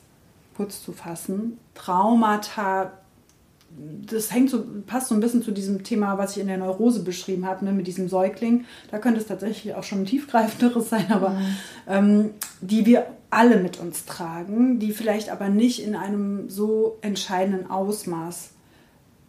kurz 0.55 0.83
zu 0.83 0.91
fassen, 0.91 1.57
Traumata, 1.73 2.91
das 4.05 4.33
hängt 4.33 4.49
so, 4.49 4.65
passt 4.85 5.07
so 5.07 5.15
ein 5.15 5.21
bisschen 5.21 5.43
zu 5.43 5.51
diesem 5.51 5.83
Thema, 5.83 6.17
was 6.17 6.35
ich 6.35 6.41
in 6.41 6.47
der 6.47 6.57
Neurose 6.57 7.03
beschrieben 7.03 7.45
habe, 7.45 7.65
ne, 7.65 7.73
mit 7.73 7.85
diesem 7.87 8.09
Säugling. 8.09 8.65
Da 8.91 8.97
könnte 8.97 9.19
es 9.19 9.27
tatsächlich 9.27 9.75
auch 9.75 9.83
schon 9.83 10.01
ein 10.01 10.05
tiefgreifenderes 10.05 10.89
sein, 10.89 11.11
aber 11.11 11.31
mhm. 11.31 11.45
ähm, 11.87 12.29
die 12.61 12.85
wir 12.85 13.07
alle 13.29 13.57
mit 13.57 13.79
uns 13.79 14.05
tragen, 14.05 14.79
die 14.79 14.91
vielleicht 14.91 15.29
aber 15.29 15.49
nicht 15.49 15.83
in 15.83 15.95
einem 15.95 16.49
so 16.49 16.97
entscheidenden 17.01 17.69
Ausmaß 17.69 18.51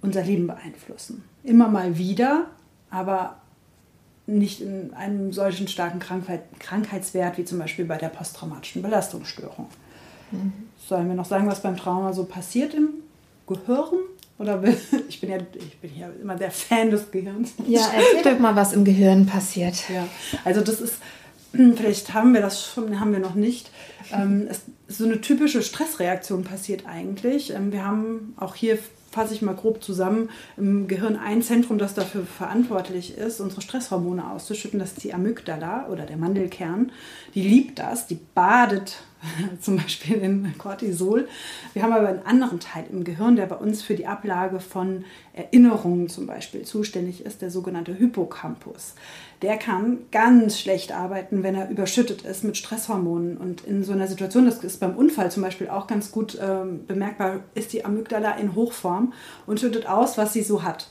unser 0.01 0.23
Leben 0.23 0.47
beeinflussen. 0.47 1.25
Immer 1.43 1.69
mal 1.69 1.99
wieder, 1.99 2.47
aber 2.91 3.37
nicht 4.27 4.61
in 4.61 4.93
einem 4.95 5.33
solchen 5.33 5.69
starken 5.69 5.99
Krankheit, 6.01 6.43
Krankheitswert 6.59 7.39
wie 7.39 7.45
zum 7.45 7.59
Beispiel 7.59 7.87
bei 7.87 7.97
der 7.97 8.09
posttraumatischen 8.09 8.83
Belastungsstörung. 8.83 9.67
Mhm. 10.31 10.53
Sollen 10.87 11.09
wir 11.09 11.15
noch 11.15 11.25
sagen, 11.25 11.47
was 11.47 11.63
beim 11.63 11.77
Trauma 11.77 12.13
so 12.13 12.25
passiert 12.25 12.75
im 12.75 12.89
Gehirn? 13.47 13.95
Oder 14.39 14.63
ich 15.09 15.21
bin 15.21 15.31
ja, 15.31 15.39
ich 15.55 15.79
bin 15.79 15.97
ja 15.99 16.09
immer 16.21 16.37
der 16.37 16.51
Fan 16.51 16.91
des 16.91 17.11
Gehirns. 17.11 17.55
Ja, 17.67 17.91
erzähl 17.95 18.33
doch 18.33 18.39
mal, 18.39 18.55
was 18.55 18.73
im 18.73 18.85
Gehirn 18.85 19.27
passiert. 19.27 19.89
Ja, 19.89 20.07
also 20.45 20.61
das 20.61 20.81
ist, 20.81 20.97
vielleicht 21.53 22.13
haben 22.13 22.35
wir 22.35 22.43
das 22.43 22.65
schon, 22.65 23.01
haben 23.01 23.13
wir 23.13 23.21
noch 23.21 23.35
nicht. 23.35 23.71
Ähm, 24.13 24.47
es, 24.49 24.63
so 24.89 25.05
eine 25.05 25.21
typische 25.21 25.63
Stressreaktion 25.63 26.45
passiert 26.45 26.87
eigentlich. 26.87 27.55
Ähm, 27.55 27.73
wir 27.73 27.85
haben 27.85 28.35
auch 28.39 28.55
hier 28.55 28.79
fasse 29.11 29.35
ich 29.35 29.43
mal 29.43 29.55
grob 29.55 29.83
zusammen, 29.83 30.29
im 30.57 30.87
Gehirn 30.87 31.17
ein 31.17 31.43
Zentrum, 31.43 31.79
das 31.79 31.95
dafür 31.95 32.25
verantwortlich 32.25 33.17
ist, 33.17 33.41
unsere 33.41 33.63
Stresshormone 33.63 34.31
auszuschütten, 34.31 34.79
das 34.79 34.93
ist 34.93 35.05
die 35.05 35.15
Amygdala 35.15 35.89
oder 35.89 36.05
der 36.05 36.19
Mandelkern. 36.19 36.93
Die 37.35 37.43
liebt 37.43 37.79
das, 37.79 38.07
die 38.07 38.19
badet 38.35 38.99
zum 39.61 39.77
Beispiel 39.77 40.17
in 40.19 40.55
Cortisol. 40.59 41.29
Wir 41.73 41.83
haben 41.83 41.93
aber 41.93 42.09
einen 42.09 42.27
anderen 42.27 42.61
Teil 42.61 42.85
im 42.91 43.03
Gehirn, 43.03 43.37
der 43.37 43.47
bei 43.47 43.57
uns 43.57 43.83
für 43.83 43.95
die 43.95 44.07
Ablage 44.07 44.61
von 44.61 45.05
Erinnerungen 45.33 46.09
zum 46.09 46.27
Beispiel 46.27 46.63
zuständig 46.63 47.25
ist, 47.25 47.43
der 47.43 47.51
sogenannte 47.51 47.95
Hippocampus. 47.95 48.95
Der 49.43 49.57
kann 49.57 49.99
ganz 50.11 50.59
schlecht 50.59 50.93
arbeiten, 50.93 51.43
wenn 51.43 51.55
er 51.55 51.71
überschüttet 51.71 52.23
ist 52.23 52.45
mit 52.45 52.57
Stresshormonen. 52.57 53.37
Und 53.37 53.65
in 53.65 53.85
so 53.85 53.93
einer 53.93 54.09
Situation, 54.09 54.47
das 54.47 54.63
ist 54.63 54.78
beim 54.81 54.97
Unfall 54.97 55.31
zum 55.31 55.43
Beispiel 55.43 55.69
auch 55.69 55.87
ganz 55.87 56.11
gut 56.11 56.39
ähm, 56.41 56.87
bemerkbar, 56.87 57.41
ist 57.55 57.73
die 57.73 57.85
Amygdala 57.85 58.33
in 58.33 58.55
Hochform 58.55 59.13
und 59.47 59.61
schüttet 59.61 59.87
aus, 59.87 60.19
was 60.19 60.33
sie 60.33 60.43
so 60.43 60.63
hat. 60.63 60.89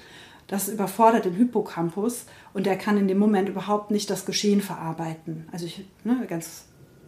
Das 0.48 0.70
überfordert 0.70 1.26
den 1.26 1.34
Hippocampus 1.34 2.26
und 2.54 2.66
der 2.66 2.78
kann 2.78 2.98
in 2.98 3.08
dem 3.08 3.18
Moment 3.18 3.50
überhaupt 3.50 3.92
nicht 3.92 4.10
das 4.10 4.26
Geschehen 4.26 4.62
verarbeiten. 4.62 5.48
Also 5.52 5.66
ich, 5.66 5.86
ne, 6.04 6.26
ganz 6.28 6.66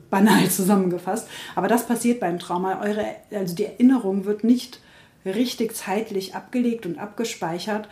banal 0.09 0.49
zusammengefasst. 0.49 1.27
Aber 1.55 1.67
das 1.67 1.87
passiert 1.87 2.19
beim 2.19 2.39
Trauma. 2.39 2.81
Eure, 2.81 3.05
also 3.31 3.55
die 3.55 3.65
Erinnerung 3.65 4.25
wird 4.25 4.43
nicht 4.43 4.81
richtig 5.25 5.75
zeitlich 5.75 6.35
abgelegt 6.35 6.85
und 6.85 6.97
abgespeichert. 6.97 7.87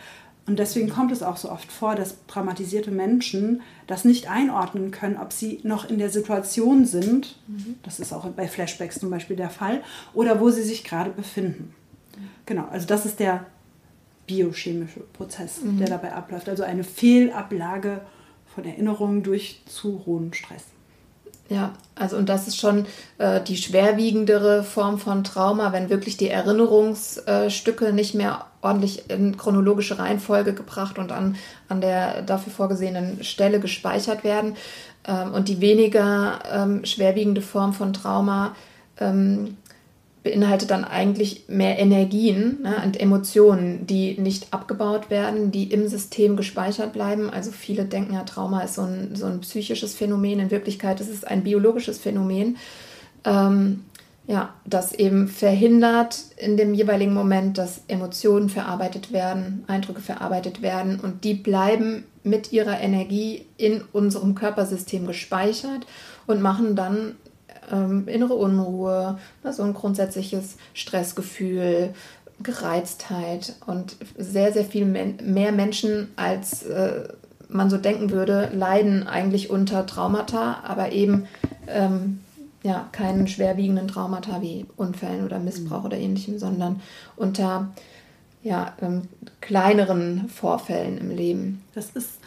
Und 0.48 0.58
deswegen 0.58 0.88
kommt 0.88 1.12
es 1.12 1.22
auch 1.22 1.36
so 1.36 1.50
oft 1.50 1.70
vor, 1.70 1.94
dass 1.94 2.16
traumatisierte 2.26 2.90
Menschen 2.90 3.60
das 3.86 4.06
nicht 4.06 4.30
einordnen 4.30 4.90
können, 4.90 5.18
ob 5.18 5.32
sie 5.32 5.60
noch 5.62 5.88
in 5.88 5.98
der 5.98 6.08
Situation 6.08 6.86
sind, 6.86 7.36
mhm. 7.46 7.76
das 7.82 8.00
ist 8.00 8.14
auch 8.14 8.26
bei 8.30 8.48
Flashbacks 8.48 8.98
zum 8.98 9.10
Beispiel 9.10 9.36
der 9.36 9.50
Fall, 9.50 9.82
oder 10.14 10.40
wo 10.40 10.48
sie 10.48 10.62
sich 10.62 10.84
gerade 10.84 11.10
befinden. 11.10 11.74
Genau, 12.46 12.66
also 12.70 12.86
das 12.86 13.04
ist 13.04 13.20
der 13.20 13.44
biochemische 14.26 15.00
Prozess, 15.12 15.60
mhm. 15.62 15.78
der 15.78 15.88
dabei 15.88 16.14
abläuft. 16.14 16.48
Also 16.48 16.62
eine 16.62 16.82
Fehlablage 16.82 18.00
von 18.54 18.64
Erinnerungen 18.64 19.22
durch 19.22 19.62
zu 19.66 20.04
hohen 20.06 20.32
Stress. 20.32 20.64
Ja, 21.48 21.72
also 21.94 22.16
und 22.16 22.28
das 22.28 22.46
ist 22.46 22.58
schon 22.58 22.84
äh, 23.16 23.40
die 23.40 23.56
schwerwiegendere 23.56 24.62
Form 24.62 24.98
von 24.98 25.24
Trauma, 25.24 25.72
wenn 25.72 25.88
wirklich 25.88 26.18
die 26.18 26.28
Erinnerungsstücke 26.28 27.92
nicht 27.94 28.14
mehr 28.14 28.44
ordentlich 28.60 29.08
in 29.08 29.36
chronologische 29.38 29.98
Reihenfolge 29.98 30.52
gebracht 30.52 30.98
und 30.98 31.10
an, 31.10 31.36
an 31.68 31.80
der 31.80 32.20
dafür 32.20 32.52
vorgesehenen 32.52 33.24
Stelle 33.24 33.60
gespeichert 33.60 34.24
werden. 34.24 34.56
Ähm, 35.06 35.32
und 35.32 35.48
die 35.48 35.62
weniger 35.62 36.40
ähm, 36.52 36.84
schwerwiegende 36.84 37.40
Form 37.40 37.72
von 37.72 37.94
Trauma 37.94 38.54
ähm, 39.00 39.56
beinhaltet 40.22 40.70
dann 40.70 40.84
eigentlich 40.84 41.44
mehr 41.48 41.78
Energien 41.78 42.62
ne, 42.62 42.82
und 42.84 43.00
Emotionen, 43.00 43.86
die 43.86 44.18
nicht 44.20 44.52
abgebaut 44.52 45.10
werden, 45.10 45.50
die 45.50 45.64
im 45.64 45.88
System 45.88 46.36
gespeichert 46.36 46.92
bleiben. 46.92 47.30
Also 47.30 47.50
viele 47.50 47.84
denken 47.84 48.14
ja, 48.14 48.24
Trauma 48.24 48.62
ist 48.62 48.74
so 48.74 48.82
ein, 48.82 49.14
so 49.14 49.26
ein 49.26 49.40
psychisches 49.40 49.94
Phänomen. 49.94 50.40
In 50.40 50.50
Wirklichkeit 50.50 51.00
ist 51.00 51.10
es 51.10 51.24
ein 51.24 51.44
biologisches 51.44 51.98
Phänomen, 51.98 52.56
ähm, 53.24 53.84
ja, 54.26 54.52
das 54.66 54.92
eben 54.92 55.26
verhindert 55.26 56.18
in 56.36 56.58
dem 56.58 56.74
jeweiligen 56.74 57.14
Moment, 57.14 57.56
dass 57.56 57.80
Emotionen 57.88 58.50
verarbeitet 58.50 59.10
werden, 59.10 59.64
Eindrücke 59.68 60.02
verarbeitet 60.02 60.60
werden 60.60 61.00
und 61.00 61.24
die 61.24 61.32
bleiben 61.32 62.04
mit 62.24 62.52
ihrer 62.52 62.78
Energie 62.78 63.46
in 63.56 63.82
unserem 63.92 64.34
Körpersystem 64.34 65.06
gespeichert 65.06 65.86
und 66.26 66.42
machen 66.42 66.76
dann 66.76 67.16
ähm, 67.70 68.08
innere 68.08 68.34
Unruhe, 68.34 69.18
so 69.50 69.62
ein 69.62 69.74
grundsätzliches 69.74 70.56
Stressgefühl, 70.74 71.94
Gereiztheit 72.40 73.54
und 73.66 73.96
sehr, 74.16 74.52
sehr 74.52 74.64
viel 74.64 74.84
mehr 74.84 75.52
Menschen, 75.52 76.08
als 76.16 76.62
äh, 76.64 77.08
man 77.48 77.70
so 77.70 77.78
denken 77.78 78.10
würde, 78.10 78.50
leiden 78.52 79.06
eigentlich 79.06 79.50
unter 79.50 79.86
Traumata, 79.86 80.58
aber 80.62 80.92
eben 80.92 81.26
ähm, 81.66 82.20
ja, 82.62 82.88
keinen 82.92 83.28
schwerwiegenden 83.28 83.88
Traumata 83.88 84.42
wie 84.42 84.66
Unfällen 84.76 85.24
oder 85.24 85.38
Missbrauch 85.38 85.80
mhm. 85.80 85.86
oder 85.86 85.96
ähnlichem, 85.96 86.38
sondern 86.38 86.80
unter 87.16 87.68
ja, 88.42 88.74
ähm, 88.80 89.02
kleineren 89.40 90.28
Vorfällen 90.28 90.98
im 90.98 91.10
Leben. 91.10 91.62
Das 91.74 91.90
ist, 91.90 92.18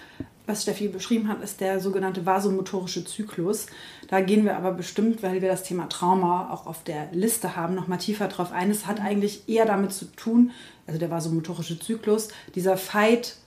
was 0.52 0.64
Steffi 0.64 0.90
beschrieben 0.90 1.28
hat, 1.30 1.42
ist 1.42 1.62
der 1.62 1.80
sogenannte 1.80 2.26
vasomotorische 2.26 3.06
Zyklus. 3.06 3.68
Da 4.10 4.20
gehen 4.20 4.44
wir 4.44 4.58
aber 4.58 4.74
bestimmt, 4.74 5.24
weil 5.24 5.42
wir 5.42 5.50
das 5.50 5.64
Thema 5.64 5.88
Trauma 5.88 6.52
auch 6.52 6.68
auf 6.68 6.84
der 6.84 7.08
Liste 7.14 7.56
haben, 7.56 7.74
noch 7.74 7.88
mal 7.88 7.98
tiefer 7.98 8.28
drauf 8.28 8.52
ein. 8.52 8.70
Es 8.70 8.86
hat 8.86 9.00
eigentlich 9.00 9.48
eher 9.48 9.66
damit 9.66 9.94
zu 9.94 10.06
tun, 10.06 10.52
also 10.88 11.00
der 11.00 11.10
vasomotorische 11.10 11.80
Zyklus, 11.80 12.28
dieser 12.54 12.76
Fight, 12.76 13.38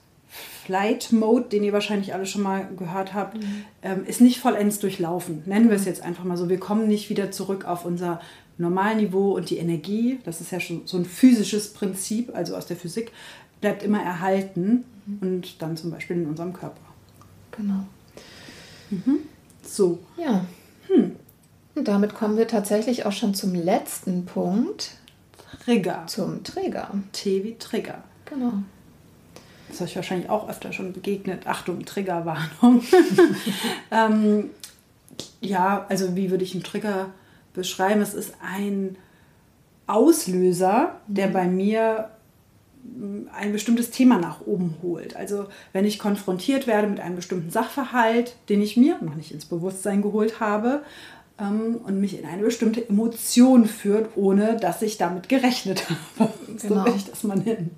Flight 0.65 1.11
Mode, 1.11 1.49
den 1.49 1.63
ihr 1.63 1.73
wahrscheinlich 1.73 2.13
alle 2.13 2.25
schon 2.25 2.41
mal 2.41 2.67
gehört 2.75 3.13
habt, 3.13 3.37
mhm. 3.37 3.65
ähm, 3.83 4.05
ist 4.05 4.19
nicht 4.19 4.39
vollends 4.39 4.79
durchlaufen. 4.79 5.43
Nennen 5.45 5.69
wir 5.69 5.75
es 5.75 5.85
jetzt 5.85 6.01
einfach 6.01 6.23
mal 6.23 6.37
so. 6.37 6.49
Wir 6.49 6.59
kommen 6.59 6.87
nicht 6.87 7.09
wieder 7.11 7.29
zurück 7.29 7.65
auf 7.65 7.85
unser 7.85 8.19
Normalniveau 8.57 9.35
und 9.35 9.51
die 9.51 9.57
Energie, 9.57 10.19
das 10.23 10.41
ist 10.41 10.51
ja 10.51 10.59
schon 10.59 10.81
so 10.85 10.97
ein 10.97 11.05
physisches 11.05 11.71
Prinzip, 11.71 12.35
also 12.35 12.55
aus 12.55 12.65
der 12.65 12.77
Physik, 12.77 13.11
bleibt 13.61 13.83
immer 13.83 14.01
erhalten 14.01 14.85
mhm. 15.05 15.17
und 15.21 15.61
dann 15.61 15.77
zum 15.77 15.91
Beispiel 15.91 16.17
in 16.17 16.25
unserem 16.25 16.53
Körper. 16.53 16.81
Genau. 17.57 17.85
Mhm. 18.89 19.19
So. 19.63 19.99
Ja. 20.17 20.45
Hm. 20.87 21.15
Und 21.75 21.87
damit 21.87 22.15
kommen 22.15 22.37
wir 22.37 22.47
tatsächlich 22.47 23.05
auch 23.05 23.11
schon 23.11 23.33
zum 23.33 23.53
letzten 23.53 24.25
Punkt. 24.25 24.91
Trigger. 25.63 26.03
Zum 26.07 26.43
Trigger. 26.43 26.89
T 27.11 27.43
wie 27.43 27.55
Trigger. 27.57 28.03
Genau. 28.25 28.53
Das 29.67 29.77
ist 29.77 29.81
euch 29.81 29.95
wahrscheinlich 29.95 30.29
auch 30.29 30.47
öfter 30.47 30.71
schon 30.71 30.93
begegnet. 30.93 31.47
Achtung, 31.47 31.85
Triggerwarnung. 31.85 32.83
ähm, 33.91 34.49
ja, 35.41 35.85
also 35.89 36.15
wie 36.15 36.29
würde 36.31 36.43
ich 36.43 36.53
einen 36.53 36.63
Trigger 36.63 37.09
beschreiben? 37.53 38.01
Es 38.01 38.13
ist 38.13 38.35
ein 38.41 38.97
Auslöser, 39.87 40.99
der 41.07 41.27
mhm. 41.27 41.33
bei 41.33 41.45
mir 41.47 42.09
ein 43.33 43.51
bestimmtes 43.51 43.91
Thema 43.91 44.17
nach 44.17 44.41
oben 44.41 44.75
holt. 44.81 45.15
Also 45.15 45.47
wenn 45.73 45.85
ich 45.85 45.99
konfrontiert 45.99 46.67
werde 46.67 46.87
mit 46.87 46.99
einem 46.99 47.15
bestimmten 47.15 47.49
Sachverhalt, 47.49 48.35
den 48.49 48.61
ich 48.61 48.77
mir 48.77 48.97
noch 49.01 49.15
nicht 49.15 49.31
ins 49.31 49.45
Bewusstsein 49.45 50.01
geholt 50.01 50.39
habe 50.39 50.83
ähm, 51.39 51.79
und 51.83 51.99
mich 51.99 52.17
in 52.19 52.25
eine 52.25 52.43
bestimmte 52.43 52.87
Emotion 52.87 53.65
führt, 53.65 54.15
ohne 54.15 54.57
dass 54.57 54.81
ich 54.81 54.97
damit 54.97 55.29
gerechnet 55.29 55.83
habe. 56.19 56.33
Genau. 56.47 56.57
So 56.57 56.85
will 56.85 56.95
ich 56.95 57.05
das 57.05 57.23
mal 57.23 57.37
nennen. 57.37 57.71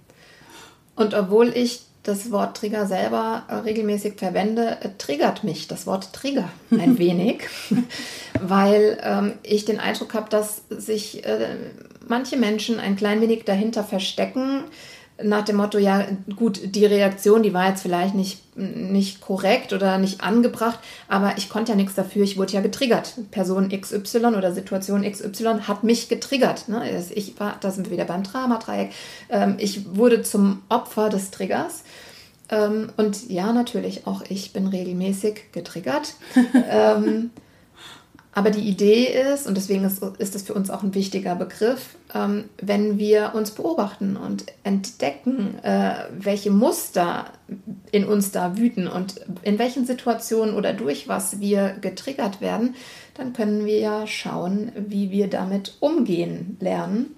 Und 0.96 1.14
obwohl 1.14 1.50
ich 1.50 1.82
das 2.08 2.32
Wort 2.32 2.58
Trigger 2.58 2.88
selber 2.88 3.44
äh, 3.50 3.56
regelmäßig 3.56 4.14
verwende, 4.18 4.78
äh, 4.82 4.90
triggert 4.98 5.44
mich 5.44 5.68
das 5.68 5.86
Wort 5.86 6.14
Trigger 6.14 6.50
ein 6.72 6.98
wenig, 7.00 7.44
weil 8.42 8.98
ähm, 9.04 9.34
ich 9.44 9.66
den 9.66 9.80
Eindruck 9.80 10.14
habe, 10.14 10.30
dass 10.30 10.64
sich 10.70 11.26
äh, 11.26 11.56
manche 12.08 12.38
Menschen 12.38 12.80
ein 12.80 12.96
klein 12.96 13.22
wenig 13.22 13.44
dahinter 13.44 13.84
verstecken, 13.84 14.64
nach 15.24 15.44
dem 15.46 15.56
Motto, 15.56 15.78
ja 15.78 16.06
gut, 16.36 16.60
die 16.76 16.86
Reaktion, 16.86 17.42
die 17.42 17.54
war 17.54 17.70
jetzt 17.70 17.82
vielleicht 17.82 18.14
nicht, 18.14 18.56
nicht 18.56 19.22
korrekt 19.22 19.74
oder 19.74 19.98
nicht 19.98 20.22
angebracht, 20.22 20.80
aber 21.08 21.34
ich 21.38 21.50
konnte 21.50 21.72
ja 21.72 21.76
nichts 21.76 21.96
dafür, 21.96 22.24
ich 22.24 22.38
wurde 22.38 22.54
ja 22.54 22.62
getriggert. 22.62 23.16
Person 23.32 23.70
XY 23.70 24.26
oder 24.38 24.52
Situation 24.52 25.10
XY 25.10 25.62
hat 25.68 25.84
mich 25.84 26.08
getriggert. 26.08 26.70
Ne? 26.70 27.04
Ich 27.16 27.40
war, 27.40 27.58
da 27.60 27.72
sind 27.72 27.88
wir 27.88 27.94
wieder 27.94 28.06
beim 28.06 28.24
Dramadreieck. 28.24 28.92
Ähm, 29.30 29.56
ich 29.58 29.96
wurde 29.96 30.22
zum 30.22 30.62
Opfer 30.70 31.10
des 31.10 31.32
Triggers. 31.32 31.84
Ähm, 32.50 32.90
und 32.98 33.30
ja, 33.30 33.52
natürlich, 33.54 34.08
auch 34.08 34.22
ich 34.30 34.54
bin 34.54 34.68
regelmäßig 34.68 35.52
getriggert. 35.52 36.14
ähm, 36.70 37.32
aber 38.38 38.52
die 38.52 38.70
Idee 38.70 39.06
ist, 39.06 39.48
und 39.48 39.58
deswegen 39.58 39.84
ist, 39.84 40.04
ist 40.20 40.36
das 40.36 40.44
für 40.44 40.54
uns 40.54 40.70
auch 40.70 40.84
ein 40.84 40.94
wichtiger 40.94 41.34
Begriff, 41.34 41.96
ähm, 42.14 42.44
wenn 42.62 43.00
wir 43.00 43.32
uns 43.34 43.50
beobachten 43.50 44.16
und 44.16 44.46
entdecken, 44.64 45.58
äh, 45.64 46.06
welche 46.12 46.52
Muster 46.52 47.34
in 47.92 48.06
uns 48.06 48.30
da 48.30 48.56
wüten 48.56 48.88
und 48.88 49.22
in 49.42 49.58
welchen 49.58 49.88
Situationen 49.88 50.54
oder 50.54 50.74
durch 50.74 51.08
was 51.08 51.40
wir 51.40 51.78
getriggert 51.82 52.40
werden, 52.40 52.76
dann 53.16 53.34
können 53.34 53.66
wir 53.66 53.80
ja 53.80 54.06
schauen, 54.06 54.72
wie 54.76 55.10
wir 55.10 55.32
damit 55.32 55.78
umgehen 55.80 56.58
lernen 56.60 57.16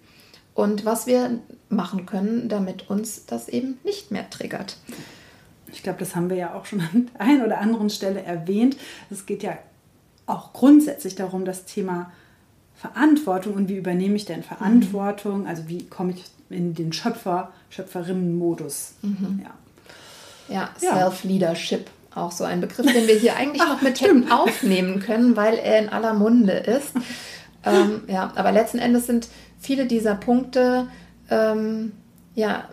und 0.53 0.85
was 0.85 1.05
wir 1.05 1.39
machen 1.67 2.05
können, 2.05 2.47
damit 2.47 2.89
uns 2.89 3.25
das 3.25 3.49
eben 3.49 3.77
nicht 3.83 4.09
mehr 4.09 4.29
triggert. 4.29 4.77
Ich 5.73 5.83
glaube, 5.83 5.99
das 5.99 6.15
haben 6.15 6.29
wir 6.29 6.37
ja 6.37 6.53
auch 6.53 6.65
schon 6.65 6.79
an 6.93 7.09
der 7.13 7.21
einen 7.21 7.43
oder 7.43 7.59
anderen 7.59 7.89
Stelle 7.89 8.23
erwähnt. 8.23 8.77
Es 9.09 9.25
geht 9.25 9.43
ja 9.43 9.57
auch 10.29 10.53
grundsätzlich 10.53 11.15
darum, 11.15 11.45
das 11.45 11.65
Thema 11.65 12.11
Verantwortung 12.75 13.53
und 13.53 13.67
wie 13.67 13.75
übernehme 13.75 14.15
ich 14.15 14.25
denn 14.25 14.43
Verantwortung, 14.43 15.47
also 15.47 15.67
wie 15.67 15.85
komme 15.87 16.13
ich 16.13 16.23
in 16.49 16.73
den 16.73 16.93
Schöpfer, 16.93 17.51
Schöpferinnen-Modus. 17.69 18.93
Mhm. 19.01 19.41
Ja, 19.43 20.55
ja, 20.55 20.69
ja. 20.79 20.95
Self-Leadership, 20.95 21.89
auch 22.15 22.31
so 22.31 22.43
ein 22.45 22.61
Begriff, 22.61 22.91
den 22.91 23.07
wir 23.07 23.15
hier 23.15 23.35
eigentlich 23.35 23.67
noch 23.67 23.81
mit 23.81 23.99
hätten 24.01 24.31
aufnehmen 24.31 24.99
können, 24.99 25.35
weil 25.35 25.55
er 25.55 25.79
in 25.79 25.89
aller 25.89 26.13
Munde 26.13 26.53
ist. 26.53 26.93
ähm, 27.65 28.01
ja, 28.07 28.31
aber 28.35 28.51
letzten 28.51 28.79
Endes 28.79 29.07
sind 29.07 29.27
viele 29.59 29.85
dieser 29.85 30.15
Punkte 30.15 30.87
ähm, 31.29 31.91
ja 32.33 32.63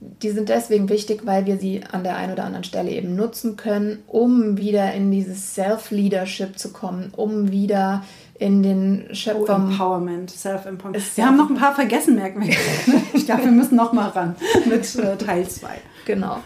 die 0.00 0.30
sind 0.30 0.48
deswegen 0.48 0.88
wichtig, 0.88 1.22
weil 1.24 1.46
wir 1.46 1.58
sie 1.58 1.82
an 1.90 2.04
der 2.04 2.16
einen 2.16 2.32
oder 2.32 2.44
anderen 2.44 2.64
Stelle 2.64 2.90
eben 2.90 3.16
nutzen 3.16 3.56
können, 3.56 4.02
um 4.06 4.56
wieder 4.56 4.92
in 4.92 5.10
dieses 5.10 5.54
Self-Leadership 5.54 6.58
zu 6.58 6.72
kommen, 6.72 7.12
um 7.16 7.50
wieder 7.50 8.04
in 8.38 8.62
den 8.62 9.08
Schöpfer... 9.12 9.56
Oh, 9.58 9.70
Empowerment, 9.70 10.30
Self-Empowerment. 10.30 11.16
Wir 11.16 11.26
haben 11.26 11.36
noch 11.36 11.50
ein 11.50 11.56
paar 11.56 11.74
vergessen, 11.74 12.14
merken 12.14 12.42
wir. 12.42 12.54
ich 13.12 13.26
glaube, 13.26 13.44
wir 13.44 13.50
müssen 13.50 13.74
noch 13.74 13.92
mal 13.92 14.08
ran 14.10 14.36
mit 14.68 14.94
äh, 14.96 15.16
Teil 15.16 15.48
2. 15.48 15.68
Genau. 16.06 16.38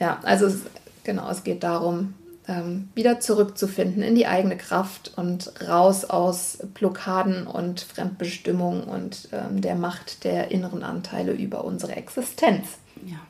Ja, 0.00 0.18
also 0.24 0.46
es, 0.46 0.62
genau, 1.04 1.30
es 1.30 1.44
geht 1.44 1.62
darum, 1.62 2.14
ähm, 2.48 2.88
wieder 2.94 3.20
zurückzufinden 3.20 4.02
in 4.02 4.16
die 4.16 4.26
eigene 4.26 4.56
Kraft 4.56 5.12
und 5.16 5.52
raus 5.68 6.04
aus 6.04 6.58
Blockaden 6.74 7.46
und 7.46 7.80
Fremdbestimmung 7.80 8.84
und 8.84 9.28
ähm, 9.32 9.60
der 9.60 9.76
Macht 9.76 10.24
der 10.24 10.50
inneren 10.50 10.82
Anteile 10.82 11.32
über 11.32 11.64
unsere 11.64 11.94
Existenz. 11.94 12.66
Ja. 13.06 13.20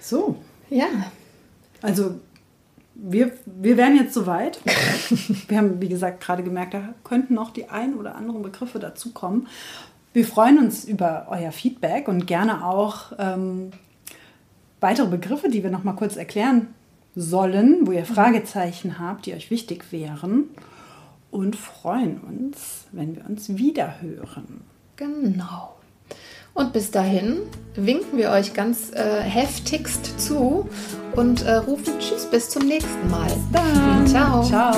So. 0.00 0.36
Ja. 0.70 0.86
Also 1.82 2.14
wir, 2.94 3.32
wir 3.46 3.76
wären 3.76 3.96
jetzt 3.96 4.14
soweit. 4.14 4.60
wir 5.48 5.58
haben, 5.58 5.80
wie 5.80 5.88
gesagt, 5.88 6.20
gerade 6.20 6.42
gemerkt, 6.42 6.74
da 6.74 6.94
könnten 7.04 7.34
noch 7.34 7.50
die 7.50 7.68
ein 7.68 7.94
oder 7.94 8.16
anderen 8.16 8.42
Begriffe 8.42 8.78
dazukommen. 8.78 9.46
Wir 10.12 10.26
freuen 10.26 10.58
uns 10.58 10.84
über 10.84 11.26
euer 11.30 11.52
Feedback 11.52 12.08
und 12.08 12.26
gerne 12.26 12.64
auch 12.64 13.12
ähm, 13.18 13.70
weitere 14.80 15.06
Begriffe, 15.06 15.48
die 15.48 15.62
wir 15.62 15.70
noch 15.70 15.84
mal 15.84 15.92
kurz 15.92 16.16
erklären 16.16 16.68
sollen, 17.14 17.86
wo 17.86 17.92
ihr 17.92 18.04
Fragezeichen 18.04 18.98
habt, 18.98 19.26
die 19.26 19.34
euch 19.34 19.50
wichtig 19.50 19.92
wären. 19.92 20.44
Und 21.30 21.56
freuen 21.56 22.20
uns, 22.20 22.86
wenn 22.90 23.14
wir 23.14 23.26
uns 23.26 23.56
wieder 23.56 24.00
hören. 24.00 24.62
Genau. 24.96 25.77
Und 26.58 26.72
bis 26.72 26.90
dahin 26.90 27.36
winken 27.76 28.18
wir 28.18 28.32
euch 28.32 28.52
ganz 28.52 28.90
äh, 28.92 29.20
heftigst 29.20 30.20
zu 30.20 30.68
und 31.14 31.42
äh, 31.42 31.54
rufen 31.54 32.00
Tschüss 32.00 32.26
bis 32.26 32.50
zum 32.50 32.66
nächsten 32.66 33.08
Mal. 33.08 33.28
Bis 33.28 33.52
dann. 33.52 34.06
Ciao. 34.08 34.42
Ciao. 34.42 34.74